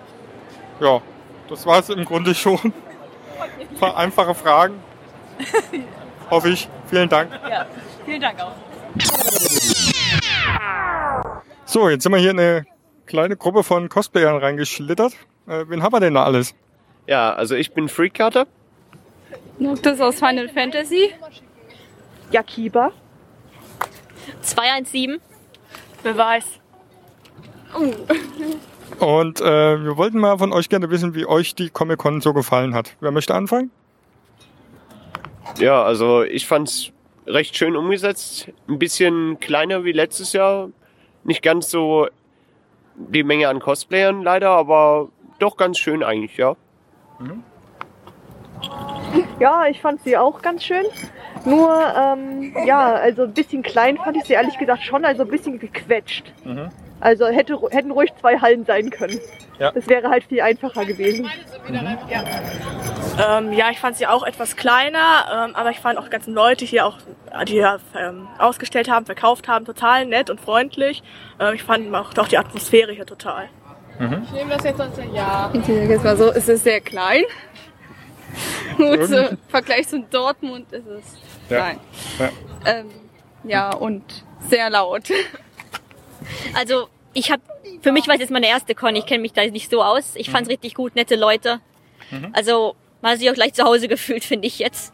Ja, 0.80 1.02
das 1.50 1.66
war 1.66 1.80
es 1.80 1.90
im 1.90 2.04
Grunde 2.06 2.34
schon. 2.36 2.60
Ein 2.62 3.76
paar 3.80 3.98
einfache 3.98 4.36
Fragen. 4.36 4.80
Hoffe 6.30 6.50
ich. 6.50 6.68
Vielen 6.90 7.10
Dank. 7.10 7.32
Ja, 7.50 7.66
vielen 8.06 8.22
Dank 8.22 8.40
auch. 8.40 8.56
So, 11.66 11.90
jetzt 11.90 12.04
sind 12.04 12.12
wir 12.12 12.20
hier 12.20 12.32
in 12.32 12.40
eine 12.40 12.66
kleine 13.06 13.36
Gruppe 13.36 13.64
von 13.64 13.90
Cosplayern 13.90 14.38
reingeschlittert. 14.38 15.14
Äh, 15.48 15.66
wen 15.68 15.84
haben 15.84 15.94
wir 15.94 16.00
denn 16.00 16.14
da 16.14 16.24
alles? 16.24 16.56
Ja, 17.08 17.34
also 17.34 17.56
ich 17.56 17.74
bin 17.74 17.90
Freakcarter. 17.90 18.48
Noctis 19.60 20.00
aus 20.02 20.20
Final 20.20 20.50
Fantasy. 20.50 21.14
Yakiba. 22.32 22.92
217. 24.42 25.20
Beweis. 26.04 26.46
Und 29.00 29.42
äh, 29.42 29.84
wir 29.84 29.98
wollten 29.98 30.20
mal 30.20 30.38
von 30.38 30.54
euch 30.54 30.70
gerne 30.70 30.90
wissen, 30.90 31.16
wie 31.16 31.26
euch 31.26 31.56
die 31.56 31.70
Comic-Con 31.70 32.22
so 32.22 32.34
gefallen 32.34 32.74
hat. 32.74 32.96
Wer 33.00 33.12
möchte 33.12 33.34
anfangen? 33.34 33.72
Ja, 35.60 35.84
also 35.84 36.24
ich 36.24 36.48
fand's 36.48 36.92
recht 37.28 37.56
schön 37.58 37.76
umgesetzt. 37.76 38.50
Ein 38.68 38.80
bisschen 38.80 39.40
kleiner 39.40 39.84
wie 39.84 39.92
letztes 39.92 40.34
Jahr. 40.34 40.70
Nicht 41.24 41.42
ganz 41.42 41.70
so 41.70 42.08
die 42.96 43.24
Menge 43.24 43.50
an 43.50 43.60
Cosplayern 43.60 44.22
leider, 44.22 44.52
aber 44.52 45.10
doch 45.40 45.58
ganz 45.58 45.78
schön 45.78 46.04
eigentlich, 46.04 46.38
ja. 46.38 46.56
Ja, 49.40 49.68
ich 49.68 49.82
fand 49.82 50.02
sie 50.04 50.18
auch 50.18 50.42
ganz 50.42 50.64
schön. 50.64 50.86
Nur, 51.46 51.70
ähm, 51.96 52.56
ja, 52.66 52.94
also 52.94 53.24
ein 53.24 53.34
bisschen 53.34 53.62
klein 53.62 53.98
fand 53.98 54.18
ich 54.18 54.24
sie 54.24 54.34
ehrlich 54.34 54.58
gesagt 54.58 54.84
schon, 54.84 55.06
also 55.06 55.24
ein 55.24 55.30
bisschen 55.30 55.60
gequetscht. 55.60 56.34
Also 57.00 57.28
hätte, 57.28 57.60
hätten 57.72 57.92
ruhig 57.92 58.12
zwei 58.20 58.40
Hallen 58.40 58.66
sein 58.66 58.90
können. 58.90 59.20
Ja. 59.60 59.72
Das 59.72 59.88
wäre 59.88 60.10
halt 60.10 60.24
viel 60.26 60.42
einfacher 60.42 60.86
gewesen. 60.86 61.30
Ähm, 61.68 63.54
ja, 63.54 63.70
ich 63.72 63.80
fand 63.80 63.98
sie 63.98 64.08
auch 64.08 64.24
etwas 64.24 64.56
kleiner, 64.56 65.48
ähm, 65.48 65.56
aber 65.56 65.72
ich 65.72 65.80
fand 65.80 65.98
auch 65.98 66.06
die 66.06 66.10
ganzen 66.10 66.34
Leute 66.34 66.66
hier 66.66 66.86
auch, 66.86 66.98
die 67.48 67.54
hier 67.54 67.80
ähm, 67.98 68.28
ausgestellt 68.38 68.90
haben, 68.90 69.06
verkauft 69.06 69.48
haben, 69.48 69.66
total 69.66 70.06
nett 70.06 70.30
und 70.30 70.42
freundlich. 70.42 71.04
Ähm, 71.40 71.56
ich 71.56 71.64
fand 71.64 71.94
auch, 71.94 72.18
auch 72.18 72.28
die 72.28 72.38
Atmosphäre 72.38 72.92
hier 72.92 73.06
total. 73.06 73.50
Ich 73.98 74.32
nehme 74.34 74.54
das 74.54 74.64
jetzt 74.66 74.82
als 74.82 74.98
ja. 75.14 75.50
Ich 75.54 75.66
sage 75.66 75.88
jetzt 75.88 76.04
mal 76.04 76.18
so, 76.18 76.30
es 76.32 76.50
ist 76.50 76.66
sehr 76.66 76.82
klein. 76.82 77.24
Gut, 78.78 79.06
so, 79.06 79.18
im 79.18 79.38
Vergleich 79.48 79.88
zu 79.88 80.02
Dortmund 80.02 80.72
ist 80.74 80.86
es 80.88 81.18
klein. 81.48 81.80
Ja. 82.20 82.30
Ähm, 82.66 82.90
ja, 83.46 83.74
und 83.74 84.04
sehr 84.50 84.70
laut. 84.70 85.04
Also 86.54 86.88
ich 87.14 87.32
habe, 87.32 87.42
für 87.82 87.92
mich 87.92 88.08
war 88.08 88.16
es 88.16 88.22
jetzt 88.22 88.32
meine 88.32 88.48
erste 88.48 88.76
Con, 88.76 88.96
ich 88.96 89.06
kenne 89.06 89.22
mich 89.22 89.34
da 89.34 89.46
nicht 89.46 89.70
so 89.70 89.84
aus. 89.84 90.14
Ich 90.16 90.30
fand's 90.30 90.50
richtig 90.50 90.74
gut, 90.74 90.96
nette 90.96 91.16
Leute. 91.16 91.60
Also 92.34 92.76
man 93.02 93.12
hat 93.12 93.20
sich 93.20 93.30
auch 93.30 93.36
gleich 93.36 93.54
zu 93.54 93.64
Hause 93.64 93.88
gefühlt, 93.88 94.24
finde 94.24 94.48
ich 94.48 94.60
jetzt. 94.60 94.94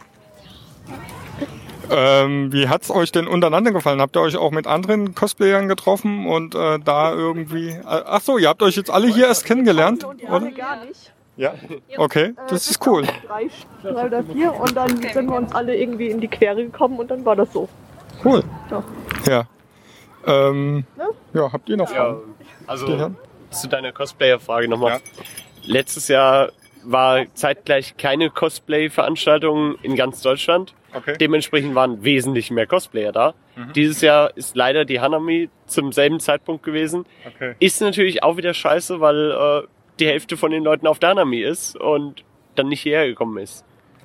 Ähm, 1.89 2.53
wie 2.53 2.69
hat's 2.69 2.89
euch 2.89 3.11
denn 3.11 3.27
untereinander 3.27 3.71
gefallen? 3.71 3.99
Habt 3.99 4.15
ihr 4.15 4.21
euch 4.21 4.37
auch 4.37 4.51
mit 4.51 4.65
anderen 4.65 5.13
Cosplayern 5.13 5.67
getroffen 5.67 6.25
und 6.25 6.55
äh, 6.55 6.79
da 6.79 7.11
irgendwie... 7.13 7.69
Äh, 7.69 7.83
ach 7.85 8.21
so, 8.21 8.37
ihr 8.37 8.47
habt 8.47 8.63
euch 8.63 8.77
jetzt 8.77 8.89
alle 8.89 9.07
hier 9.07 9.27
erst 9.27 9.45
kennengelernt, 9.45 10.05
oder? 10.05 10.51
Gar 10.51 10.85
nicht. 10.85 11.11
Ja. 11.37 11.53
Okay, 11.97 12.33
das 12.49 12.69
ist 12.69 12.85
cool. 12.85 13.03
Drei, 13.27 13.49
drei 13.81 14.05
oder 14.05 14.23
vier 14.23 14.53
und 14.53 14.75
dann 14.75 15.01
sind 15.01 15.27
wir 15.27 15.35
uns 15.35 15.51
alle 15.53 15.75
irgendwie 15.75 16.09
in 16.09 16.21
die 16.21 16.27
Quere 16.27 16.63
gekommen 16.63 16.99
und 16.99 17.09
dann 17.09 17.25
war 17.25 17.35
das 17.35 17.51
so. 17.51 17.67
Cool. 18.23 18.43
Ja. 19.27 19.45
Ja. 20.25 20.49
Ähm, 20.49 20.85
ja, 21.33 21.51
habt 21.51 21.69
ihr 21.69 21.77
noch 21.77 21.89
Ja, 21.89 21.95
Fragen? 22.15 22.35
also 22.67 22.85
Die 22.87 22.95
Herren? 22.97 23.17
zu 23.49 23.67
deiner 23.67 23.91
Cosplayer-Frage 23.91 24.67
nochmal. 24.67 24.99
Letztes 25.63 26.07
Jahr 26.07 26.51
war 26.83 27.25
zeitgleich 27.35 27.95
keine 27.97 28.29
Cosplay-Veranstaltung 28.29 29.75
in 29.83 29.95
ganz 29.95 30.21
Deutschland. 30.21 30.73
Okay. 30.93 31.15
Dementsprechend 31.19 31.75
waren 31.75 32.03
wesentlich 32.03 32.51
mehr 32.51 32.67
Cosplayer 32.67 33.11
da. 33.11 33.33
Mhm. 33.55 33.73
Dieses 33.73 34.01
Jahr 34.01 34.35
ist 34.35 34.55
leider 34.55 34.83
die 34.83 34.99
Hanami 34.99 35.49
zum 35.65 35.91
selben 35.93 36.19
Zeitpunkt 36.19 36.63
gewesen. 36.63 37.05
Okay. 37.25 37.55
Ist 37.59 37.81
natürlich 37.81 38.23
auch 38.23 38.35
wieder 38.37 38.53
scheiße, 38.53 38.99
weil 38.99 39.31
äh, 39.31 39.67
die 39.99 40.07
Hälfte 40.07 40.35
von 40.37 40.51
den 40.51 40.63
Leuten 40.63 40.87
auf 40.87 40.99
der 40.99 41.09
Hanami 41.09 41.41
ist 41.41 41.77
und 41.77 42.23
dann 42.55 42.67
nicht 42.67 42.81
hierher 42.81 43.07
gekommen 43.07 43.37
ist. 43.37 43.63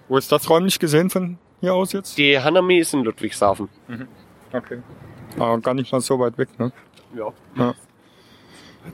Wo 0.08 0.16
ist 0.16 0.30
das 0.30 0.49
räumlich 0.49 0.78
gesehen 0.78 1.11
von 1.11 1.38
hier 1.61 1.75
aus 1.75 1.92
jetzt? 1.92 2.18
Die 2.18 2.38
Hanami 2.38 2.78
ist 2.78 2.94
in 2.94 3.02
Ludwigshafen. 3.02 3.68
Mhm. 3.88 4.06
Okay. 4.52 4.78
Ah, 5.38 5.57
gar 5.57 5.75
nicht 5.75 5.93
mal 5.93 6.00
so 6.00 6.19
weit 6.19 6.38
weg, 6.38 6.49
ne? 6.59 6.73
Ja. 7.14 7.33
ja. 7.57 7.75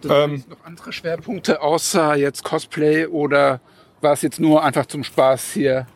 Ähm, 0.09 0.45
noch 0.49 0.65
andere 0.65 0.93
Schwerpunkte 0.93 1.61
außer 1.61 2.17
jetzt 2.17 2.43
Cosplay 2.45 3.07
oder 3.07 3.61
war 4.01 4.13
es 4.13 4.23
jetzt 4.23 4.41
nur 4.41 4.63
einfach 4.63 4.87
zum 4.87 5.05
Spaß 5.05 5.53
hier 5.53 5.87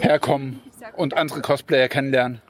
herkommen 0.00 0.60
und 0.96 1.14
andere 1.16 1.40
Cosplayer 1.40 1.88
kennenlernen? 1.88 2.40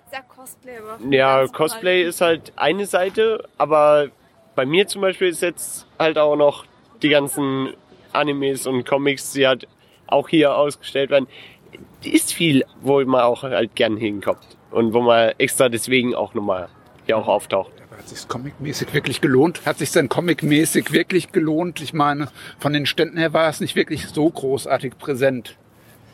Ja, 1.11 1.47
Cosplay 1.47 2.03
ist 2.03 2.21
halt 2.21 2.53
eine 2.57 2.87
Seite, 2.87 3.49
aber 3.57 4.09
bei 4.55 4.67
mir 4.67 4.87
zum 4.87 5.03
Beispiel 5.03 5.29
ist 5.29 5.43
jetzt 5.43 5.87
halt 5.99 6.19
auch 6.19 6.37
noch 6.37 6.67
die 7.03 7.09
ganzen 7.09 7.75
Animes 8.13 8.67
und 8.67 8.85
Comics, 8.85 9.33
die 9.33 9.47
halt 9.47 9.69
auch 10.07 10.29
hier 10.29 10.55
ausgestellt 10.55 11.11
werden. 11.11 11.29
Ist 12.03 12.33
viel, 12.33 12.65
wo 12.81 13.03
man 13.05 13.21
auch 13.21 13.43
halt 13.43 13.75
gern 13.77 13.97
hinkommt 13.97 14.58
und 14.71 14.93
wo 14.93 15.01
man 15.01 15.33
extra 15.39 15.69
deswegen 15.69 16.15
auch 16.15 16.35
nochmal 16.35 16.69
hier 17.07 17.17
auch 17.19 17.29
auftaucht. 17.29 17.73
Hat 17.97 18.09
sich 18.09 18.29
comicmäßig 18.29 18.95
wirklich 18.95 19.21
gelohnt? 19.21 19.63
Hat 19.67 19.79
sich 19.79 19.91
denn 19.91 20.09
comicmäßig 20.09 20.93
wirklich 20.93 21.33
gelohnt? 21.33 21.81
Ich 21.81 21.93
meine, 21.93 22.29
von 22.59 22.73
den 22.73 22.87
Ständen 22.87 23.17
her 23.19 23.33
war 23.33 23.49
es 23.49 23.61
nicht 23.61 23.75
wirklich 23.77 24.07
so 24.07 24.31
großartig 24.31 24.99
präsent. 24.99 25.57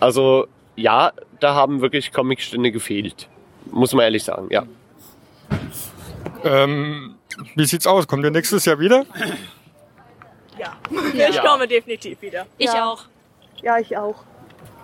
Also 0.01 0.47
ja, 0.77 1.13
da 1.41 1.55
haben 1.55 1.81
wirklich 1.83 2.13
Comicstände 2.13 2.73
gefehlt. 2.73 3.29
Muss 3.71 3.93
man 3.93 4.05
ehrlich 4.05 4.25
sagen, 4.25 4.49
ja. 4.51 4.65
Ähm, 6.45 7.17
wie 7.55 7.65
sieht's 7.67 7.87
aus? 7.87 8.07
Kommt 8.07 8.25
ihr 8.25 8.31
nächstes 8.31 8.65
Jahr 8.65 8.79
wieder? 8.79 9.05
Ja. 10.59 10.73
Ja. 11.15 11.29
Ich 11.31 11.41
komme 11.41 11.67
definitiv 11.67 12.21
wieder. 12.23 12.47
Ich 12.59 12.67
Ja. 12.67 12.87
auch. 12.89 13.05
Ja, 13.63 13.79
ich 13.79 13.97
auch. 13.97 14.23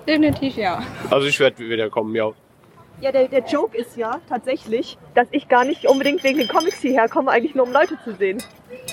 Definitiv 0.07 0.57
ja. 0.57 0.83
Also 1.11 1.27
ich 1.27 1.39
werde 1.39 1.59
wieder 1.59 1.91
kommen, 1.91 2.15
ja. 2.15 2.31
Ja, 3.00 3.12
der, 3.12 3.28
der 3.28 3.45
Joke 3.47 3.76
ist 3.76 3.97
ja 3.97 4.21
tatsächlich, 4.28 4.99
dass 5.14 5.26
ich 5.30 5.49
gar 5.49 5.64
nicht 5.64 5.87
unbedingt 5.87 6.23
wegen 6.23 6.38
den 6.38 6.49
Comics 6.49 6.80
hierher 6.80 7.09
komme, 7.09 7.30
eigentlich 7.30 7.54
nur 7.54 7.66
um 7.66 7.73
Leute 7.73 7.99
zu 8.04 8.14
sehen. 8.14 8.42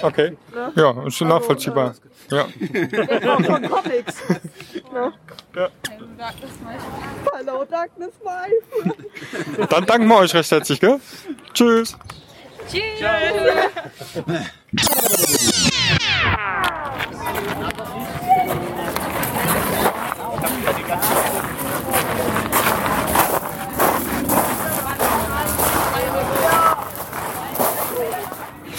Okay. 0.02 0.38
Ne? 0.54 0.72
Ja, 0.76 1.06
ist 1.06 1.16
schon 1.16 1.28
nachvollziehbar. 1.28 1.94
Ja. 2.32 2.46
Von, 2.46 3.44
von 3.44 3.70
Comics. 3.70 4.16
Ne? 4.94 5.14
Ja. 5.56 5.70
Hello 7.34 7.66
Darkness, 7.66 8.14
my 8.24 9.66
Dann 9.70 9.86
danken 9.86 10.08
wir 10.08 10.18
euch 10.18 10.34
recht 10.34 10.52
herzlich, 10.52 10.80
gell? 10.80 11.00
Tschüss. 11.54 11.98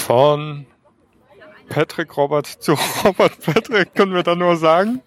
Von 0.08 0.64
Patrick 1.68 2.16
Robert 2.16 2.46
zu 2.62 2.72
Robert 3.04 3.44
Patrick 3.44 3.94
können 3.94 4.14
wir 4.14 4.22
da 4.22 4.34
nur 4.34 4.56
sagen. 4.56 5.02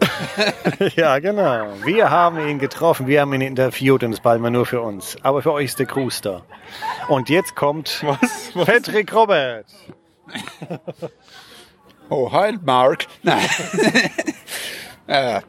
ja, 0.96 1.18
genau. 1.18 1.74
Wir 1.84 2.08
haben 2.08 2.38
ihn 2.48 2.58
getroffen, 2.58 3.06
wir 3.06 3.20
haben 3.20 3.34
ihn 3.34 3.42
interviewt 3.42 4.02
und 4.02 4.12
das 4.12 4.20
bleibt 4.20 4.40
mal 4.40 4.50
nur 4.50 4.64
für 4.64 4.80
uns. 4.80 5.18
Aber 5.22 5.42
für 5.42 5.52
euch 5.52 5.66
ist 5.66 5.78
der 5.78 5.84
Gruß 5.84 6.22
da. 6.22 6.40
Und 7.08 7.28
jetzt 7.28 7.54
kommt 7.54 8.02
Patrick 8.54 9.12
Robert. 9.12 9.66
Oh, 12.08 12.32
hi, 12.32 12.56
Mark. 12.64 13.08
Nein. 13.22 13.46
Äh, 15.06 15.42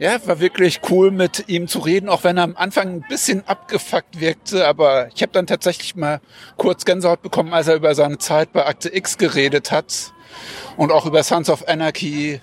ja, 0.00 0.26
war 0.26 0.40
wirklich 0.40 0.80
cool 0.88 1.10
mit 1.10 1.44
ihm 1.48 1.68
zu 1.68 1.78
reden, 1.78 2.08
auch 2.08 2.24
wenn 2.24 2.38
er 2.38 2.44
am 2.44 2.56
Anfang 2.56 2.88
ein 2.88 3.04
bisschen 3.06 3.46
abgefuckt 3.46 4.18
wirkte. 4.18 4.66
Aber 4.66 5.08
ich 5.14 5.20
habe 5.20 5.32
dann 5.32 5.46
tatsächlich 5.46 5.94
mal 5.94 6.22
kurz 6.56 6.86
Gänsehaut 6.86 7.20
bekommen, 7.20 7.52
als 7.52 7.68
er 7.68 7.76
über 7.76 7.94
seine 7.94 8.16
Zeit 8.16 8.54
bei 8.54 8.64
Akte 8.64 8.94
X 8.96 9.18
geredet 9.18 9.70
hat 9.70 10.14
und 10.78 10.90
auch 10.90 11.04
über 11.04 11.22
Sons 11.22 11.50
of 11.50 11.68
Anarchy. 11.68 12.40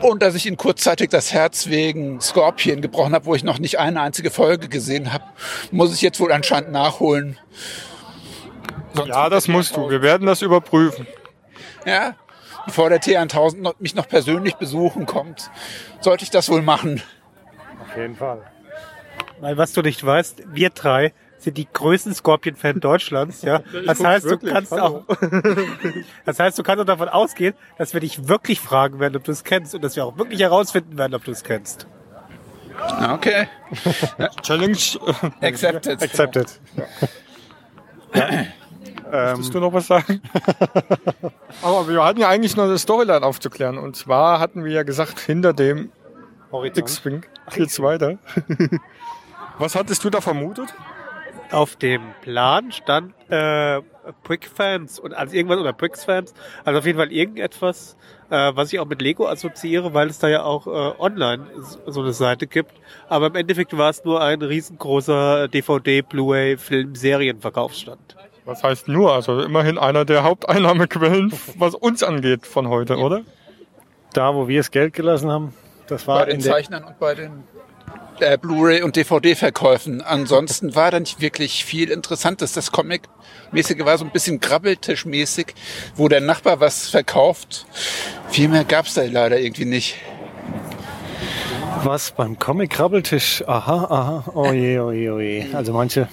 Und 0.00 0.20
dass 0.20 0.34
ich 0.34 0.46
ihn 0.46 0.56
kurzzeitig 0.56 1.08
das 1.08 1.32
Herz 1.32 1.68
wegen 1.68 2.20
Scorpion 2.20 2.80
gebrochen 2.80 3.14
habe, 3.14 3.26
wo 3.26 3.36
ich 3.36 3.44
noch 3.44 3.60
nicht 3.60 3.78
eine 3.78 4.00
einzige 4.00 4.32
Folge 4.32 4.68
gesehen 4.68 5.12
habe, 5.12 5.24
muss 5.70 5.94
ich 5.94 6.02
jetzt 6.02 6.18
wohl 6.18 6.32
anscheinend 6.32 6.72
nachholen. 6.72 7.38
ja, 9.06 9.28
das 9.30 9.46
musst 9.46 9.76
du. 9.76 9.88
Wir 9.88 10.02
werden 10.02 10.26
das 10.26 10.42
überprüfen. 10.42 11.06
Ja, 11.86 12.16
bevor 12.68 12.88
der 12.90 13.00
T1000 13.00 13.60
noch- 13.60 13.78
mich 13.80 13.94
noch 13.94 14.06
persönlich 14.08 14.54
besuchen 14.56 15.06
kommt, 15.06 15.50
sollte 16.00 16.22
ich 16.24 16.30
das 16.30 16.48
wohl 16.48 16.62
machen. 16.62 17.02
Auf 17.82 17.96
jeden 17.96 18.14
Fall. 18.16 18.42
Weil 19.40 19.56
was 19.56 19.72
du 19.72 19.82
nicht 19.82 20.04
weißt, 20.04 20.42
wir 20.52 20.70
drei 20.70 21.12
sind 21.38 21.56
die 21.56 21.68
größten 21.72 22.12
Scorpion-Fan 22.14 22.80
Deutschlands, 22.80 23.42
ja. 23.42 23.60
Das 23.86 24.02
heißt, 24.02 24.26
du 24.26 24.30
wirklich, 24.30 24.52
kannst 24.52 24.72
hallo. 24.72 25.04
auch, 25.08 25.16
das 26.24 26.38
heißt, 26.40 26.58
du 26.58 26.62
kannst 26.64 26.82
auch 26.82 26.86
davon 26.86 27.08
ausgehen, 27.08 27.54
dass 27.78 27.94
wir 27.94 28.00
dich 28.00 28.26
wirklich 28.28 28.60
fragen 28.60 28.98
werden, 29.00 29.16
ob 29.16 29.24
du 29.24 29.32
es 29.32 29.44
kennst 29.44 29.74
und 29.74 29.82
dass 29.84 29.94
wir 29.96 30.04
auch 30.04 30.18
wirklich 30.18 30.40
herausfinden 30.40 30.98
werden, 30.98 31.14
ob 31.14 31.24
du 31.24 31.30
es 31.30 31.44
kennst. 31.44 31.86
Okay. 33.12 33.48
Challenge 34.42 34.76
accepted. 35.40 36.02
Accepted. 36.02 36.60
Möchtest 39.10 39.54
du 39.54 39.60
noch 39.60 39.72
was 39.72 39.86
sagen? 39.86 40.20
Aber 41.62 41.88
wir 41.88 42.04
hatten 42.04 42.20
ja 42.20 42.28
eigentlich 42.28 42.56
noch 42.56 42.64
eine 42.64 42.78
Storyline 42.78 43.24
aufzuklären. 43.24 43.78
Und 43.78 43.96
zwar 43.96 44.40
hatten 44.40 44.64
wir 44.64 44.72
ja 44.72 44.82
gesagt, 44.82 45.18
hinter 45.20 45.52
dem 45.52 45.90
X-Wing 46.52 47.24
geht's 47.54 47.80
weiter. 47.80 48.18
was 49.58 49.74
hattest 49.74 50.04
du 50.04 50.10
da 50.10 50.20
vermutet? 50.20 50.74
Auf 51.50 51.76
dem 51.76 52.02
Plan 52.20 52.72
stand 52.72 53.14
äh, 53.30 53.80
Brick-Fans 54.22 54.98
und 54.98 55.14
also 55.14 55.34
irgendwas 55.34 55.58
oder 55.58 55.72
Bricks-Fans, 55.72 56.34
also 56.64 56.78
auf 56.78 56.86
jeden 56.86 56.98
Fall 56.98 57.12
irgendetwas, 57.12 57.96
äh, 58.30 58.52
was 58.54 58.72
ich 58.72 58.78
auch 58.80 58.86
mit 58.86 59.00
Lego 59.00 59.26
assoziiere, 59.26 59.94
weil 59.94 60.08
es 60.08 60.18
da 60.18 60.28
ja 60.28 60.42
auch 60.42 60.66
äh, 60.66 61.00
online 61.00 61.46
so 61.86 62.00
eine 62.00 62.12
Seite 62.12 62.46
gibt. 62.46 62.72
Aber 63.08 63.28
im 63.28 63.34
Endeffekt 63.34 63.76
war 63.76 63.90
es 63.90 64.04
nur 64.04 64.22
ein 64.22 64.42
riesengroßer 64.42 65.48
DVD, 65.48 66.02
Blu-ray, 66.02 66.58
Film, 66.58 66.94
Serienverkaufsstand. 66.94 68.16
Was 68.48 68.64
heißt 68.64 68.88
nur? 68.88 69.12
Also 69.12 69.42
immerhin 69.42 69.76
einer 69.76 70.06
der 70.06 70.22
Haupteinnahmequellen, 70.22 71.34
was 71.58 71.74
uns 71.74 72.02
angeht 72.02 72.46
von 72.46 72.70
heute, 72.70 72.96
oder? 72.96 73.20
Da, 74.14 74.34
wo 74.34 74.48
wir 74.48 74.60
das 74.60 74.70
Geld 74.70 74.94
gelassen 74.94 75.30
haben, 75.30 75.52
das 75.86 76.06
war 76.06 76.20
bei 76.20 76.32
den 76.32 76.40
Zeichnern 76.40 76.82
und 76.84 76.98
bei 76.98 77.14
den 77.14 77.44
äh, 78.20 78.38
Blu-ray 78.38 78.80
und 78.80 78.96
DVD-Verkäufen. 78.96 80.00
Ansonsten 80.00 80.74
war 80.74 80.90
da 80.90 80.98
nicht 80.98 81.20
wirklich 81.20 81.66
viel 81.66 81.90
Interessantes. 81.90 82.54
Das 82.54 82.72
Comic-mäßige 82.72 83.84
war 83.84 83.98
so 83.98 84.06
ein 84.06 84.12
bisschen 84.12 84.40
Grabbeltisch-mäßig, 84.40 85.48
wo 85.94 86.08
der 86.08 86.22
Nachbar 86.22 86.58
was 86.58 86.88
verkauft. 86.88 87.66
Viel 88.30 88.48
mehr 88.48 88.64
gab's 88.64 88.94
da 88.94 89.02
leider 89.02 89.38
irgendwie 89.38 89.66
nicht. 89.66 89.96
was 91.84 92.12
beim 92.12 92.38
Comic-Krabbeltisch. 92.38 93.44
Aha, 93.46 93.84
aha, 93.90 94.24
oh 94.34 94.52
je, 94.52 94.78
oh 94.78 94.90
je, 94.90 95.10
oh. 95.10 95.56
Also 95.56 95.74
manche. 95.74 96.08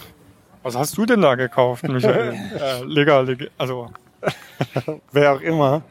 Was 0.65 0.75
hast 0.75 0.97
du 0.97 1.05
denn 1.05 1.21
da 1.21 1.35
gekauft, 1.35 1.87
Michael? 1.87 2.33
äh, 2.59 2.83
legal, 2.85 3.27
legal, 3.27 3.51
also 3.55 3.87
Wer 5.11 5.33
auch 5.33 5.41
immer. 5.41 5.83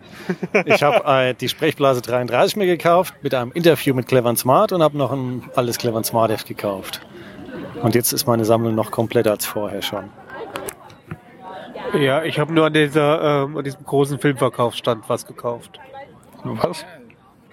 Ich 0.64 0.82
habe 0.82 1.04
äh, 1.06 1.32
die 1.32 1.48
Sprechblase 1.48 2.02
33 2.02 2.56
mir 2.56 2.66
gekauft 2.66 3.14
mit 3.22 3.34
einem 3.34 3.52
Interview 3.52 3.94
mit 3.94 4.08
Clever 4.08 4.34
Smart 4.34 4.72
und 4.72 4.82
habe 4.82 4.98
noch 4.98 5.12
ein 5.12 5.48
alles 5.54 5.78
Clever 5.78 6.02
Smart 6.02 6.32
Heft 6.32 6.48
gekauft. 6.48 7.00
Und 7.82 7.94
jetzt 7.94 8.12
ist 8.12 8.26
meine 8.26 8.44
Sammlung 8.44 8.74
noch 8.74 8.90
kompletter 8.90 9.30
als 9.30 9.46
vorher 9.46 9.80
schon. 9.80 10.10
Ja, 11.96 12.24
ich 12.24 12.40
habe 12.40 12.52
nur 12.52 12.66
an, 12.66 12.72
dieser, 12.72 13.44
ähm, 13.44 13.56
an 13.56 13.62
diesem 13.62 13.84
großen 13.84 14.18
Filmverkaufsstand 14.18 15.08
was 15.08 15.24
gekauft. 15.24 15.78
Was? 16.42 16.84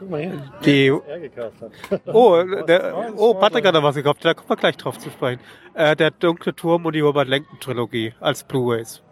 Guck 0.01 0.09
mal 0.09 0.19
hier. 0.19 0.51
Die, 0.65 0.87
Er 0.87 1.19
gekauft 1.19 1.57
hat. 1.61 2.01
oh, 2.07 2.43
der, 2.67 3.13
oh, 3.15 3.35
Patrick 3.35 3.63
hat 3.67 3.75
da 3.75 3.83
was 3.83 3.93
gekauft, 3.93 4.25
da 4.25 4.33
kommen 4.33 4.49
wir 4.49 4.55
gleich 4.55 4.75
drauf 4.75 4.97
zu 4.97 5.11
sprechen. 5.11 5.39
Äh, 5.75 5.95
der 5.95 6.09
Dunkle 6.09 6.55
Turm 6.55 6.87
und 6.87 6.93
die 6.93 7.01
Robert 7.01 7.27
Lenken 7.27 7.59
Trilogie 7.59 8.15
als 8.19 8.43
Blu-rays. 8.43 9.03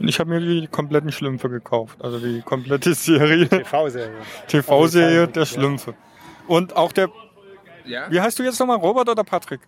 ich 0.00 0.20
habe 0.20 0.28
mir 0.28 0.40
die 0.40 0.66
kompletten 0.66 1.12
Schlümpfe 1.12 1.48
gekauft. 1.48 2.04
Also 2.04 2.18
die 2.18 2.42
komplette 2.42 2.92
Serie. 2.92 3.48
TV-Serie. 3.48 4.18
TV-Serie 4.48 5.28
der 5.28 5.46
Schlümpfe. 5.46 5.94
Und 6.46 6.76
auch 6.76 6.92
der, 6.92 7.08
Ja. 7.86 8.10
wie 8.10 8.20
heißt 8.20 8.38
du 8.38 8.42
jetzt 8.42 8.60
nochmal, 8.60 8.76
Robert 8.76 9.08
oder 9.08 9.24
Patrick? 9.24 9.60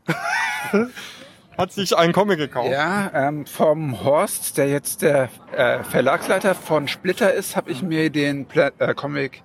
Hat 1.57 1.73
sich 1.73 1.97
einen 1.97 2.13
Comic 2.13 2.37
gekauft. 2.37 2.71
Ja, 2.71 3.11
ähm, 3.15 3.47
vom 3.47 4.05
Horst, 4.05 4.59
der 4.59 4.69
jetzt 4.69 5.01
der 5.01 5.31
äh, 5.57 5.83
Verlagsleiter 5.85 6.55
von 6.55 6.87
Splitter 6.87 7.33
ist, 7.33 7.57
habe 7.57 7.71
ich 7.71 7.83
mir 7.83 8.11
den 8.11 8.45
Pla 8.45 8.73
äh, 8.79 8.93
Comic 8.95 9.43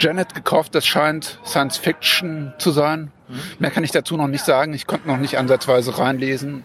Janet 0.00 0.34
gekauft. 0.34 0.74
Das 0.74 0.86
scheint 0.86 1.38
Science 1.44 1.76
Fiction 1.78 2.52
zu 2.58 2.70
sein. 2.70 3.10
Mehr 3.58 3.70
kann 3.70 3.84
ich 3.84 3.90
dazu 3.90 4.16
noch 4.16 4.26
nicht 4.28 4.44
sagen. 4.44 4.74
Ich 4.74 4.86
konnte 4.86 5.08
noch 5.08 5.16
nicht 5.16 5.38
ansatzweise 5.38 5.98
reinlesen. 5.98 6.64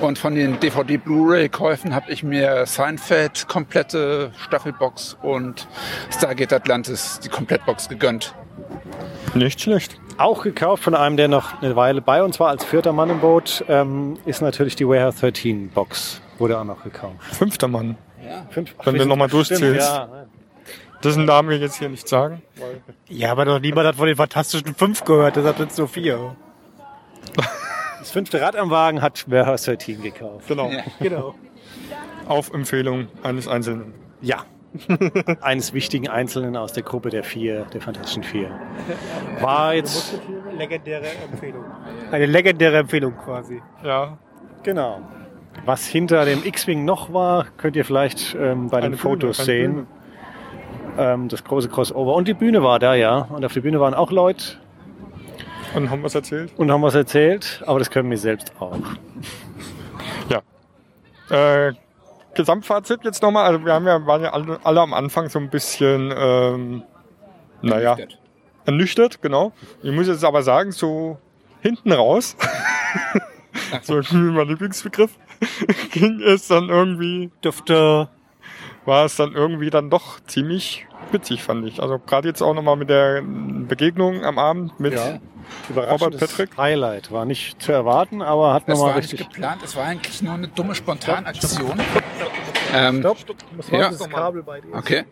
Und 0.00 0.18
von 0.18 0.34
den 0.34 0.60
DVD-Blu-ray-Käufen 0.60 1.94
habe 1.94 2.10
ich 2.12 2.22
mir 2.22 2.66
Seinfeld 2.66 3.48
komplette 3.48 4.30
Staffelbox 4.38 5.16
und 5.22 5.66
Stargate 6.10 6.52
Atlantis 6.52 7.18
die 7.24 7.28
Komplettbox 7.28 7.88
gegönnt. 7.88 8.34
Nicht 9.34 9.60
schlecht. 9.60 9.98
Auch 10.18 10.42
gekauft 10.42 10.84
von 10.84 10.94
einem, 10.94 11.16
der 11.16 11.28
noch 11.28 11.60
eine 11.62 11.76
Weile 11.76 12.00
bei 12.02 12.22
uns 12.22 12.38
war 12.40 12.48
als 12.48 12.64
vierter 12.64 12.92
Mann 12.92 13.10
im 13.10 13.20
Boot, 13.20 13.64
ähm, 13.68 14.18
ist 14.26 14.40
natürlich 14.42 14.76
die 14.76 14.86
Warehouse 14.86 15.16
13 15.16 15.70
Box. 15.70 16.20
Wurde 16.38 16.58
auch 16.58 16.64
noch 16.64 16.82
gekauft. 16.84 17.16
Fünfter 17.32 17.68
Mann. 17.68 17.96
Fünf, 18.50 18.74
Wenn 18.84 18.96
du 18.96 19.06
nochmal 19.06 19.28
Stimmt, 19.28 19.50
durchzählst. 19.50 19.88
ja. 19.88 20.08
Dessen 21.06 21.24
Namen 21.24 21.48
wir 21.50 21.58
jetzt 21.58 21.78
hier 21.78 21.88
nicht 21.88 22.08
sagen. 22.08 22.42
Ja, 23.08 23.30
aber 23.30 23.44
noch 23.44 23.60
niemand 23.60 23.86
hat 23.86 23.94
von 23.94 24.06
den 24.08 24.16
Fantastischen 24.16 24.74
Fünf 24.74 25.04
gehört, 25.04 25.36
deshalb 25.36 25.56
sind 25.58 25.70
es 25.70 25.78
nur 25.78 25.86
vier. 25.88 26.34
Das 28.00 28.10
fünfte 28.10 28.40
Rad 28.40 28.56
am 28.56 28.70
Wagen 28.70 29.02
hat 29.02 29.24
Warehouse 29.30 29.62
13 29.64 30.02
gekauft. 30.02 30.48
Genau. 30.48 30.70
Genau. 31.00 31.34
Auf 32.26 32.52
Empfehlung 32.52 33.06
eines 33.22 33.46
Einzelnen. 33.46 33.94
Ja. 34.20 34.44
Eines 35.40 35.72
wichtigen 35.72 36.08
Einzelnen 36.08 36.56
aus 36.56 36.72
der 36.72 36.82
Gruppe 36.82 37.08
der 37.10 37.22
vier, 37.22 37.66
der 37.72 37.80
Fantastischen 37.80 38.24
Vier. 38.24 38.50
War 39.40 39.74
jetzt, 39.74 40.20
Legendäre 40.58 41.06
Empfehlung. 41.30 41.64
Eine 42.10 42.26
legendäre 42.26 42.78
Empfehlung 42.78 43.16
quasi. 43.16 43.62
Ja. 43.84 44.18
genau. 44.64 45.00
Was 45.64 45.86
hinter 45.86 46.24
dem 46.26 46.44
X-Wing 46.44 46.84
noch 46.84 47.12
war, 47.12 47.46
könnt 47.56 47.76
ihr 47.76 47.84
vielleicht 47.84 48.34
ähm, 48.38 48.68
bei 48.68 48.80
den 48.80 48.86
Eine 48.86 48.96
Bühne, 48.96 48.98
Fotos 48.98 49.38
eine 49.38 49.46
sehen. 49.46 49.72
Bühne. 49.74 49.86
Ähm, 50.98 51.28
das 51.28 51.44
große 51.44 51.68
Crossover. 51.68 52.14
Und 52.14 52.28
die 52.28 52.34
Bühne 52.34 52.62
war 52.62 52.78
da, 52.78 52.94
ja. 52.94 53.28
Und 53.30 53.44
auf 53.44 53.52
der 53.52 53.60
Bühne 53.60 53.80
waren 53.80 53.94
auch 53.94 54.10
Leute 54.10 54.58
Und 55.74 55.90
haben 55.90 56.04
es 56.04 56.14
erzählt? 56.14 56.52
und 56.56 56.70
haben 56.70 56.82
was 56.82 56.94
erzählt, 56.94 57.62
aber 57.66 57.78
das 57.78 57.90
können 57.90 58.10
wir 58.10 58.18
selbst 58.18 58.52
auch. 58.60 58.78
Äh, 61.30 61.72
Gesamtfazit 62.34 63.04
jetzt 63.04 63.22
nochmal. 63.22 63.46
Also 63.46 63.64
wir 63.64 63.72
haben 63.72 63.86
ja, 63.86 64.04
waren 64.06 64.22
ja 64.22 64.32
alle, 64.32 64.60
alle 64.62 64.80
am 64.80 64.94
Anfang 64.94 65.28
so 65.28 65.38
ein 65.38 65.50
bisschen, 65.50 66.12
ähm, 66.16 66.82
naja, 67.62 67.92
Ernüchtert. 67.92 68.18
ernüchtert, 68.66 69.22
genau. 69.22 69.52
Ich 69.82 69.92
muss 69.92 70.06
jetzt 70.06 70.24
aber 70.24 70.42
sagen, 70.42 70.72
so 70.72 71.18
hinten 71.62 71.92
raus, 71.92 72.36
so 73.82 74.00
mein 74.12 74.48
Lieblingsbegriff, 74.48 75.16
ging 75.92 76.20
es 76.20 76.48
dann 76.48 76.68
irgendwie, 76.68 77.30
Dürfte 77.42 78.08
war 78.86 79.04
es 79.04 79.16
dann 79.16 79.32
irgendwie 79.32 79.70
dann 79.70 79.90
doch 79.90 80.20
ziemlich 80.26 80.86
witzig, 81.12 81.42
fand 81.42 81.66
ich. 81.66 81.80
Also 81.82 81.98
gerade 81.98 82.28
jetzt 82.28 82.42
auch 82.42 82.54
nochmal 82.54 82.76
mit 82.76 82.88
der 82.90 83.22
Begegnung 83.22 84.24
am 84.24 84.38
Abend 84.38 84.78
mit 84.80 84.94
Ja. 84.94 85.18
Robert 85.76 86.18
Patrick. 86.18 86.56
Highlight. 86.56 87.12
War 87.12 87.24
nicht 87.24 87.62
zu 87.62 87.70
erwarten, 87.70 88.20
aber 88.22 88.52
hat 88.54 88.64
Das 88.68 88.78
nochmal 88.78 88.94
war 88.94 89.00
nicht 89.00 89.12
richtig. 89.12 89.28
geplant, 89.28 89.62
es 89.64 89.76
war 89.76 89.84
eigentlich 89.84 90.20
nur 90.22 90.34
eine 90.34 90.48
dumme 90.48 90.74
Spontanaktion. 90.74 91.78
Ähm, 92.74 92.98
Stopp, 93.00 93.18
stopp. 93.18 93.36
Muss 93.56 93.70
Ja. 93.70 93.90
das 93.90 94.08
Kabel 94.08 94.42
bei 94.42 94.60
dir. 94.60 94.74
Okay. 94.74 95.04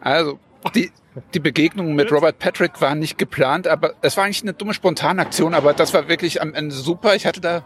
Also, 0.00 0.38
die, 0.74 0.92
die 1.34 1.40
Begegnung 1.40 1.94
mit 1.94 2.12
Robert 2.12 2.38
Patrick 2.38 2.80
war 2.80 2.94
nicht 2.94 3.18
geplant, 3.18 3.66
aber 3.66 3.94
es 4.02 4.16
war 4.16 4.24
eigentlich 4.24 4.42
eine 4.42 4.52
dumme 4.52 4.74
Spontanaktion, 4.74 5.54
aber 5.54 5.72
das 5.72 5.92
war 5.92 6.06
wirklich 6.08 6.40
am 6.40 6.54
Ende 6.54 6.72
super. 6.74 7.16
Ich 7.16 7.26
hatte 7.26 7.40
da 7.40 7.64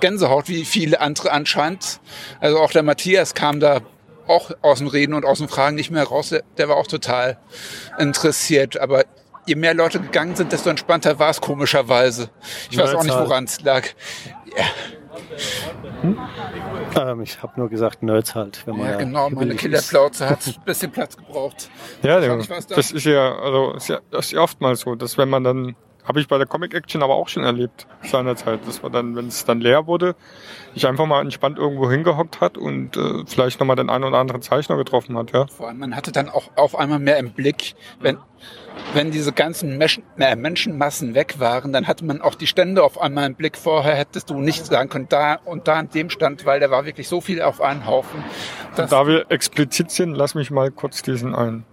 Gänsehaut, 0.00 0.48
wie 0.48 0.64
viele 0.64 1.00
andere 1.00 1.32
anscheinend. 1.32 2.00
Also 2.40 2.58
auch 2.60 2.70
der 2.70 2.82
Matthias 2.84 3.34
kam 3.34 3.58
da 3.58 3.80
auch 4.26 4.50
aus 4.62 4.78
dem 4.78 4.88
Reden 4.88 5.14
und 5.14 5.24
aus 5.24 5.38
dem 5.38 5.48
Fragen 5.48 5.76
nicht 5.76 5.90
mehr 5.90 6.04
raus. 6.04 6.34
Der, 6.58 6.68
war 6.68 6.76
auch 6.76 6.86
total 6.86 7.38
interessiert, 7.98 8.78
aber 8.78 9.04
je 9.46 9.54
mehr 9.54 9.74
Leute 9.74 10.00
gegangen 10.00 10.36
sind, 10.36 10.52
desto 10.52 10.70
entspannter 10.70 11.18
war 11.18 11.30
es 11.30 11.40
komischerweise. 11.40 12.30
Ich 12.70 12.78
weiß 12.78 12.94
auch 12.94 13.04
nicht, 13.04 13.16
woran 13.16 13.44
es 13.44 13.60
lag. 13.62 13.84
Ja. 14.56 14.64
Ähm, 16.96 17.22
ich 17.22 17.42
habe 17.42 17.52
nur 17.56 17.68
gesagt 17.68 18.02
Nerds 18.02 18.34
halt. 18.34 18.66
Wenn 18.66 18.76
man 18.76 18.86
Ja, 18.86 18.96
genau, 18.96 19.30
meine. 19.30 19.54
Killerplauze 19.54 20.28
hat 20.28 20.46
ein 20.46 20.64
bisschen 20.64 20.90
Platz 20.90 21.16
gebraucht. 21.16 21.68
Ja, 22.02 22.20
ja 22.20 22.36
das 22.36 22.92
ist 22.92 23.04
ja, 23.04 23.36
also 23.36 23.72
ist 23.72 23.88
ja, 23.88 24.00
das 24.10 24.26
ist 24.26 24.32
ja 24.32 24.40
oftmals 24.40 24.80
so, 24.80 24.94
dass 24.94 25.18
wenn 25.18 25.28
man 25.28 25.44
dann, 25.44 25.76
habe 26.04 26.20
ich 26.20 26.28
bei 26.28 26.38
der 26.38 26.46
Comic 26.46 26.74
Action 26.74 27.02
aber 27.02 27.14
auch 27.14 27.28
schon 27.28 27.44
erlebt 27.44 27.86
seinerzeit, 28.02 28.60
dass 28.66 28.82
man 28.82 28.92
dann, 28.92 29.16
wenn 29.16 29.28
es 29.28 29.44
dann 29.44 29.60
leer 29.60 29.86
wurde, 29.86 30.14
sich 30.74 30.86
einfach 30.86 31.06
mal 31.06 31.20
entspannt 31.20 31.58
irgendwo 31.58 31.90
hingehockt 31.90 32.40
hat 32.40 32.58
und 32.58 32.96
äh, 32.96 33.24
vielleicht 33.26 33.60
nochmal 33.60 33.76
den 33.76 33.88
einen 33.88 34.04
oder 34.04 34.18
anderen 34.18 34.42
Zeichner 34.42 34.76
getroffen 34.76 35.16
hat, 35.16 35.32
ja. 35.32 35.46
Vor 35.46 35.68
allem, 35.68 35.78
man 35.78 35.96
hatte 35.96 36.12
dann 36.12 36.28
auch 36.28 36.50
auf 36.56 36.76
einmal 36.76 36.98
mehr 36.98 37.18
im 37.18 37.32
Blick, 37.32 37.74
wenn, 38.00 38.18
wenn 38.92 39.10
diese 39.10 39.32
ganzen 39.32 39.78
Menschen, 39.78 40.04
äh, 40.18 40.36
Menschenmassen 40.36 41.14
weg 41.14 41.36
waren, 41.38 41.72
dann 41.72 41.86
hatte 41.86 42.04
man 42.04 42.20
auch 42.20 42.34
die 42.34 42.46
Stände 42.46 42.82
auf 42.82 43.00
einmal 43.00 43.26
im 43.26 43.34
Blick. 43.34 43.56
Vorher 43.56 43.94
hättest 43.94 44.30
du 44.30 44.38
nicht 44.38 44.66
sagen 44.66 44.90
können, 44.90 45.06
da 45.08 45.36
und 45.44 45.68
da 45.68 45.74
an 45.74 45.88
dem 45.88 46.10
Stand, 46.10 46.44
weil 46.44 46.60
da 46.60 46.70
war 46.70 46.84
wirklich 46.84 47.08
so 47.08 47.20
viel 47.20 47.40
auf 47.40 47.60
einen 47.60 47.86
Haufen. 47.86 48.22
Und 48.76 48.92
da 48.92 49.06
wir 49.06 49.30
explizit 49.30 49.90
sind, 49.90 50.14
lass 50.14 50.34
mich 50.34 50.50
mal 50.50 50.70
kurz 50.70 51.02
diesen 51.02 51.34
einen 51.34 51.64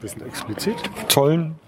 bisschen 0.00 0.26
explizit 0.26 0.76
tollen 1.08 1.58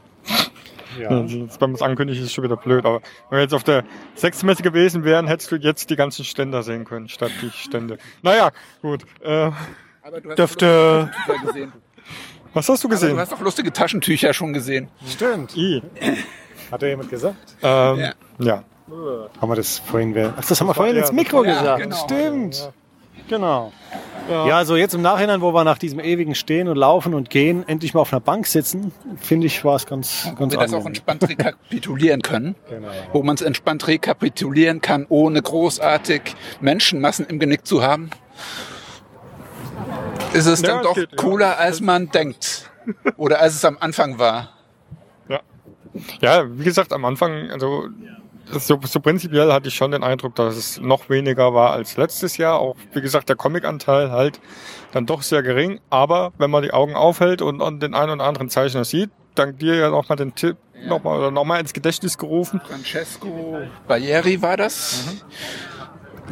Ja. 0.98 1.20
Jetzt, 1.20 1.61
wenn 1.61 1.70
man 1.70 1.74
es 1.74 1.83
ankündigt, 1.83 2.20
ist 2.20 2.26
es 2.26 2.33
schon 2.33 2.44
wieder 2.44 2.57
blöd. 2.57 2.85
Aber 2.85 3.00
wenn 3.31 3.38
wir 3.38 3.42
jetzt 3.42 3.55
auf 3.55 3.64
der 3.64 3.85
Sechsmesse 4.14 4.62
gewesen 4.62 5.05
wären, 5.05 5.26
hättest 5.26 5.50
du 5.52 5.57
jetzt 5.57 5.90
die 5.90 5.96
ganzen 5.96 6.24
Ständer 6.24 6.62
sehen 6.62 6.85
können, 6.85 7.09
statt 7.09 7.31
die 7.42 7.50
Stände. 7.50 7.98
Naja, 8.22 8.50
gut. 8.83 9.05
Äh, 9.22 9.50
Aber 10.02 10.20
du 10.20 10.28
hast 10.31 10.38
dürfte. 10.38 11.11
doch 11.26 11.35
lustige 11.35 11.42
Taschentücher 11.42 11.46
gesehen. 11.46 11.72
Was 12.55 12.68
hast 12.68 12.85
du 12.85 12.88
Aber 12.88 12.94
gesehen? 12.94 13.14
du 13.14 13.20
hast 13.20 13.33
doch 13.33 13.40
lustige 13.40 13.72
Taschentücher 13.72 14.33
schon 14.35 14.52
gesehen. 14.52 14.88
Stimmt. 15.09 15.57
I. 15.57 15.83
Hat 16.70 16.83
da 16.83 16.87
jemand 16.87 17.11
gesagt? 17.11 17.57
Ähm, 17.62 17.98
Ja. 17.98 18.12
ja. 18.38 18.64
Haben 19.40 19.50
wir 19.50 19.57
das 19.57 19.78
vorhin? 19.78 20.14
Ach, 20.37 20.44
das 20.44 20.61
haben 20.61 20.66
wir 20.66 20.74
vorhin 20.74 20.96
ja- 20.96 21.00
ins 21.02 21.12
Mikro 21.12 21.44
Ja, 21.44 21.52
gesagt. 21.61 21.83
genau. 21.83 21.96
Stimmt. 21.96 22.72
Genau. 23.33 23.73
Ja. 24.31 24.57
also 24.57 24.77
jetzt 24.77 24.95
im 24.95 25.03
Nachhinein, 25.03 25.40
wo 25.40 25.53
wir 25.53 25.64
nach 25.64 25.79
diesem 25.79 25.99
ewigen 25.99 26.35
Stehen 26.35 26.68
und 26.68 26.77
Laufen 26.77 27.12
und 27.14 27.29
Gehen 27.29 27.66
endlich 27.66 27.92
mal 27.92 28.01
auf 28.01 28.12
einer 28.12 28.21
Bank 28.21 28.47
sitzen, 28.47 28.92
finde 29.21 29.47
ich, 29.47 29.64
war 29.64 29.75
es 29.75 29.87
ganz, 29.87 30.29
Wo 30.31 30.35
ganz 30.37 30.53
wir 30.53 30.61
das 30.61 30.73
auch 30.75 30.87
entspannt 30.87 31.29
rekapitulieren 31.29 32.23
können. 32.23 32.55
Genau. 32.68 32.88
Wo 33.12 33.23
man 33.23 33.35
es 33.35 33.42
entspannt 33.42 33.87
rekapitulieren 33.88 34.81
kann, 34.81 35.07
ohne 35.09 35.42
großartig 35.42 36.35
Menschenmassen 36.61 37.27
im 37.27 37.38
Genick 37.38 37.66
zu 37.66 37.83
haben. 37.83 38.11
Ist 40.33 40.47
es 40.47 40.62
Ja, 40.62 40.68
dann 40.68 40.83
doch 40.83 40.95
geht, 40.95 41.11
ja. 41.11 41.16
cooler, 41.16 41.59
als 41.59 41.81
man 41.81 42.09
denkt. 42.11 42.71
Oder 43.16 43.40
als 43.40 43.55
es 43.55 43.64
am 43.64 43.77
Anfang 43.81 44.18
war. 44.18 44.51
Ja, 46.21 46.45
wie 46.49 46.64
gesagt, 46.64 46.92
am 46.92 47.05
Anfang, 47.05 47.51
also 47.51 47.88
so, 48.50 48.78
so 48.83 49.00
prinzipiell 49.00 49.52
hatte 49.52 49.68
ich 49.68 49.74
schon 49.74 49.90
den 49.90 50.02
Eindruck, 50.02 50.35
dass 50.35 50.57
es 50.57 50.81
noch 50.81 51.09
weniger 51.09 51.55
war 51.55 51.72
als 51.72 51.96
letztes 51.96 52.37
Jahr. 52.37 52.59
Auch 52.59 52.76
wie 52.92 53.00
gesagt, 53.00 53.28
der 53.28 53.37
Comic-Anteil 53.37 54.11
halt 54.11 54.40
dann 54.92 55.07
doch 55.07 55.22
sehr 55.22 55.42
gering. 55.42 55.81
Aber 55.90 56.33
wenn 56.38 56.50
man 56.50 56.62
die 56.62 56.72
Augen 56.72 56.94
aufhält 56.94 57.42
und, 57.42 57.61
und 57.61 57.83
den 57.83 57.94
einen 57.94 58.12
oder 58.12 58.24
anderen 58.24 58.50
Zeichner 58.50 58.85
sieht, 58.85 59.11
dank 59.35 59.59
dir 59.59 59.76
ja 59.76 59.90
nochmal 59.90 60.16
den 60.16 60.35
Tipp 60.35 60.57
nochmal 60.87 61.18
oder 61.18 61.31
nochmal 61.31 61.61
ins 61.61 61.72
Gedächtnis 61.72 62.18
gerufen. 62.18 62.61
Francesco 62.66 63.61
Barrieri 63.87 64.42
war 64.42 64.57
das. 64.57 65.22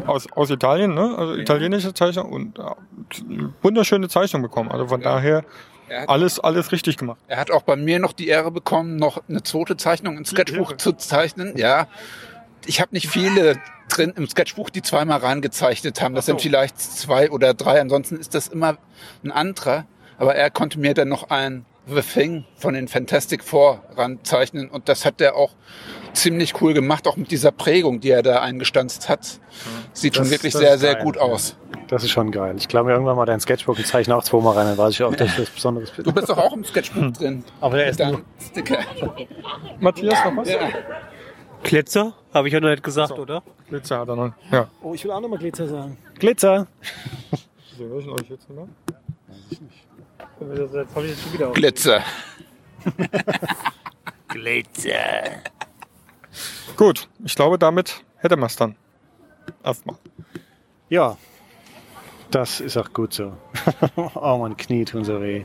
Aus, 0.07 0.31
aus 0.33 0.51
Italien, 0.51 0.95
ne? 0.95 1.15
Also 1.17 1.35
italienische 1.35 1.93
Zeichner 1.95 2.25
und 2.25 2.59
ja, 2.59 2.77
wunderschöne 3.63 4.09
Zeichnung 4.09 4.43
bekommen. 4.43 4.71
Also 4.71 4.87
von 4.87 5.01
daher 5.01 5.37
Er 5.39 5.45
hat- 6.01 6.09
alles, 6.09 6.39
alles 6.41 6.73
richtig 6.73 6.97
gemacht. 6.97 7.19
Er 7.29 7.37
hat 7.39 7.51
auch 7.51 7.63
bei 7.63 7.77
mir 7.77 7.99
noch 7.99 8.13
die 8.13 8.29
Ehre 8.29 8.51
bekommen, 8.51 8.97
noch 8.97 9.23
eine 9.29 9.43
zweite 9.43 9.77
Zeichnung 9.77 10.17
im 10.17 10.25
Sketchbuch 10.25 10.77
zu 10.77 10.93
zeichnen. 10.93 11.57
Ja, 11.57 11.89
ich 12.67 12.81
habe 12.81 12.91
nicht 12.95 13.09
viele 13.09 13.57
drin 13.89 14.13
im 14.17 14.29
Sketchbuch, 14.29 14.71
die 14.71 14.83
zweimal 14.83 15.19
reingezeichnet 15.19 16.01
haben. 16.01 16.15
Das 16.15 16.27
sind 16.27 16.41
vielleicht 16.41 16.79
zwei 16.81 17.31
oder 17.31 17.55
drei. 17.55 17.81
Ansonsten 17.81 18.17
ist 18.17 18.35
das 18.35 18.49
immer 18.49 18.77
ein 19.25 19.33
anderer. 19.33 19.87
Aber 20.19 20.35
er 20.35 20.51
konnte 20.51 20.79
mir 20.79 20.93
dann 20.95 21.09
noch 21.09 21.31
ein 21.31 21.65
The 21.93 22.03
Thing 22.03 22.45
von 22.57 22.75
den 22.75 22.87
Fantastic 22.89 23.43
Four 23.43 23.83
ranzeichnen. 23.97 24.69
Und 24.69 24.89
das 24.89 25.05
hat 25.05 25.21
er 25.21 25.35
auch 25.35 25.53
ziemlich 26.13 26.61
cool 26.61 26.75
gemacht, 26.75 27.09
auch 27.09 27.17
mit 27.17 27.31
dieser 27.31 27.51
Prägung, 27.51 28.01
die 28.01 28.11
er 28.11 28.23
da 28.23 28.43
eingestanzt 28.43 29.09
hat. 29.09 29.41
Sieht 29.93 30.15
schon 30.15 30.25
Das- 30.25 30.31
wirklich 30.31 30.53
das 30.53 30.61
sehr, 30.61 30.79
sehr 30.79 30.97
gut 30.97 31.17
aus. 31.19 31.57
Das 31.91 32.05
ist 32.05 32.11
schon 32.11 32.31
geil. 32.31 32.55
Ich 32.57 32.69
glaube 32.69 32.87
mir 32.87 32.93
irgendwann 32.93 33.17
mal 33.17 33.27
dein 33.27 33.41
Sketchbook 33.41 33.77
und 33.77 33.85
zeichne 33.85 34.15
auch 34.15 34.23
zweimal 34.23 34.57
rein, 34.57 34.67
dann 34.67 34.79
weiß 34.79 34.95
ich 34.95 35.03
auch, 35.03 35.13
dass 35.13 35.37
das 35.37 35.51
Besonderes 35.51 35.91
bin. 35.91 36.05
Du 36.05 36.13
bist 36.13 36.29
doch 36.29 36.39
auch 36.39 36.53
im 36.53 36.65
Sketchbuch 36.65 37.11
drin. 37.11 37.43
Aber 37.61 37.79
der 37.79 37.89
ist 37.89 37.99
nur. 37.99 38.23
Sticker. 38.41 38.79
Matthias, 39.81 40.25
noch 40.25 40.37
was? 40.37 40.51
Ja. 40.51 40.69
Glitzer? 41.65 42.15
Habe 42.33 42.47
ich 42.47 42.55
ja 42.55 42.61
noch 42.61 42.69
nicht 42.69 42.85
gesagt, 42.85 43.19
oder? 43.19 43.43
Glitzer 43.69 43.99
hat 43.99 44.09
er 44.09 44.15
noch. 44.15 44.33
Ja. 44.53 44.69
Oh, 44.83 44.95
ich 44.95 45.03
will 45.03 45.11
auch 45.11 45.21
nochmal 45.21 45.41
Glitzer 45.41 45.67
sagen. 45.67 45.99
Glitzer! 46.15 46.69
So, 47.77 47.87
höre 47.87 48.01
ich 48.01 48.09
euch 48.09 48.29
jetzt 48.29 48.51
noch? 48.51 48.69
Jetzt 49.49 50.95
habe 50.95 51.07
ich 51.07 51.11
jetzt 51.13 51.23
schon 51.23 51.33
wieder 51.33 51.51
Glitzer. 51.53 52.03
Glitzer. 54.29 54.93
Gut, 56.77 57.09
ich 57.25 57.35
glaube, 57.35 57.59
damit 57.59 58.05
hätte 58.19 58.37
man 58.37 58.49
es 58.49 58.57
dann. 58.57 58.77
Erstmal. 59.65 59.97
Ja, 60.91 61.17
das 62.31 62.61
ist 62.61 62.77
auch 62.77 62.93
gut 62.93 63.13
so. 63.13 63.33
oh, 64.15 64.39
mein 64.39 64.57
Knie 64.57 64.85
tun 64.85 65.05
so 65.05 65.21
weh. 65.21 65.45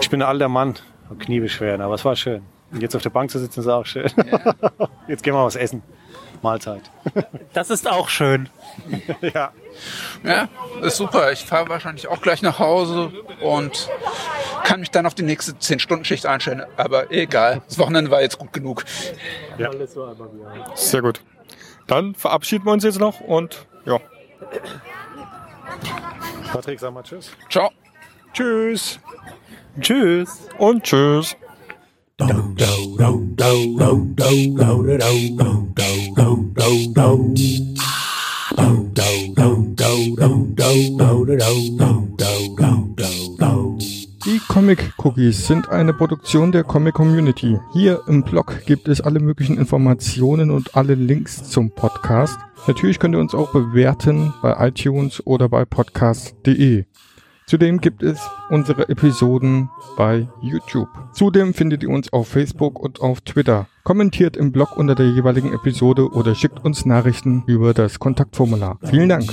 Ich 0.00 0.10
bin 0.10 0.22
ein 0.22 0.28
alter 0.28 0.48
Mann, 0.48 0.74
habe 1.04 1.16
Kniebeschwerden, 1.16 1.80
aber 1.80 1.94
es 1.94 2.04
war 2.04 2.16
schön. 2.16 2.42
Und 2.72 2.82
jetzt 2.82 2.96
auf 2.96 3.02
der 3.02 3.10
Bank 3.10 3.30
zu 3.30 3.38
sitzen 3.38 3.60
ist 3.60 3.68
auch 3.68 3.86
schön. 3.86 4.10
jetzt 5.08 5.22
gehen 5.22 5.34
wir 5.34 5.44
was 5.44 5.56
essen. 5.56 5.82
Mahlzeit. 6.42 6.90
Das 7.52 7.70
ist 7.70 7.90
auch 7.90 8.10
schön. 8.10 8.50
ja. 9.22 9.50
Ja, 10.22 10.48
ist 10.82 10.98
super. 10.98 11.32
Ich 11.32 11.46
fahre 11.46 11.70
wahrscheinlich 11.70 12.06
auch 12.08 12.20
gleich 12.20 12.42
nach 12.42 12.58
Hause 12.58 13.10
und 13.40 13.88
kann 14.62 14.80
mich 14.80 14.90
dann 14.90 15.06
auf 15.06 15.14
die 15.14 15.22
nächste 15.22 15.52
10-Stunden-Schicht 15.52 16.26
einstellen. 16.26 16.64
Aber 16.76 17.10
egal, 17.10 17.62
das 17.66 17.78
Wochenende 17.78 18.10
war 18.10 18.20
jetzt 18.20 18.38
gut 18.38 18.52
genug. 18.52 18.84
Ja. 19.56 19.70
Sehr 20.74 21.00
gut. 21.00 21.22
Dann 21.86 22.14
verabschieden 22.14 22.66
wir 22.66 22.72
uns 22.72 22.84
jetzt 22.84 23.00
noch 23.00 23.20
und 23.20 23.66
ja. 23.86 24.00
Patrick, 26.52 26.80
sag 26.80 26.92
mal 26.92 27.02
Tschüss. 27.02 27.30
Ciao. 27.50 27.70
Tschüss. 28.32 28.98
Tschüss. 29.80 30.48
Und 30.58 30.82
tschüss. 30.82 31.36
Die 44.26 44.40
Comic 44.48 44.92
Cookies 44.96 45.46
sind 45.46 45.68
eine 45.68 45.94
Produktion 45.94 46.50
der 46.50 46.64
Comic 46.64 46.94
Community. 46.94 47.60
Hier 47.72 48.02
im 48.08 48.24
Blog 48.24 48.66
gibt 48.66 48.88
es 48.88 49.00
alle 49.00 49.20
möglichen 49.20 49.56
Informationen 49.56 50.50
und 50.50 50.74
alle 50.74 50.96
Links 50.96 51.48
zum 51.48 51.70
Podcast. 51.70 52.36
Natürlich 52.66 52.98
könnt 52.98 53.14
ihr 53.14 53.20
uns 53.20 53.36
auch 53.36 53.52
bewerten 53.52 54.34
bei 54.42 54.66
iTunes 54.66 55.24
oder 55.24 55.48
bei 55.48 55.64
podcast.de. 55.64 56.86
Zudem 57.46 57.80
gibt 57.80 58.02
es 58.02 58.18
unsere 58.50 58.88
Episoden 58.88 59.70
bei 59.96 60.26
YouTube. 60.42 60.88
Zudem 61.12 61.54
findet 61.54 61.84
ihr 61.84 61.90
uns 61.90 62.12
auf 62.12 62.26
Facebook 62.26 62.80
und 62.80 63.00
auf 63.00 63.20
Twitter. 63.20 63.68
Kommentiert 63.84 64.36
im 64.36 64.50
Blog 64.50 64.76
unter 64.76 64.96
der 64.96 65.06
jeweiligen 65.06 65.52
Episode 65.52 66.10
oder 66.10 66.34
schickt 66.34 66.64
uns 66.64 66.84
Nachrichten 66.84 67.44
über 67.46 67.74
das 67.74 68.00
Kontaktformular. 68.00 68.80
Vielen 68.82 69.08
Dank. 69.08 69.30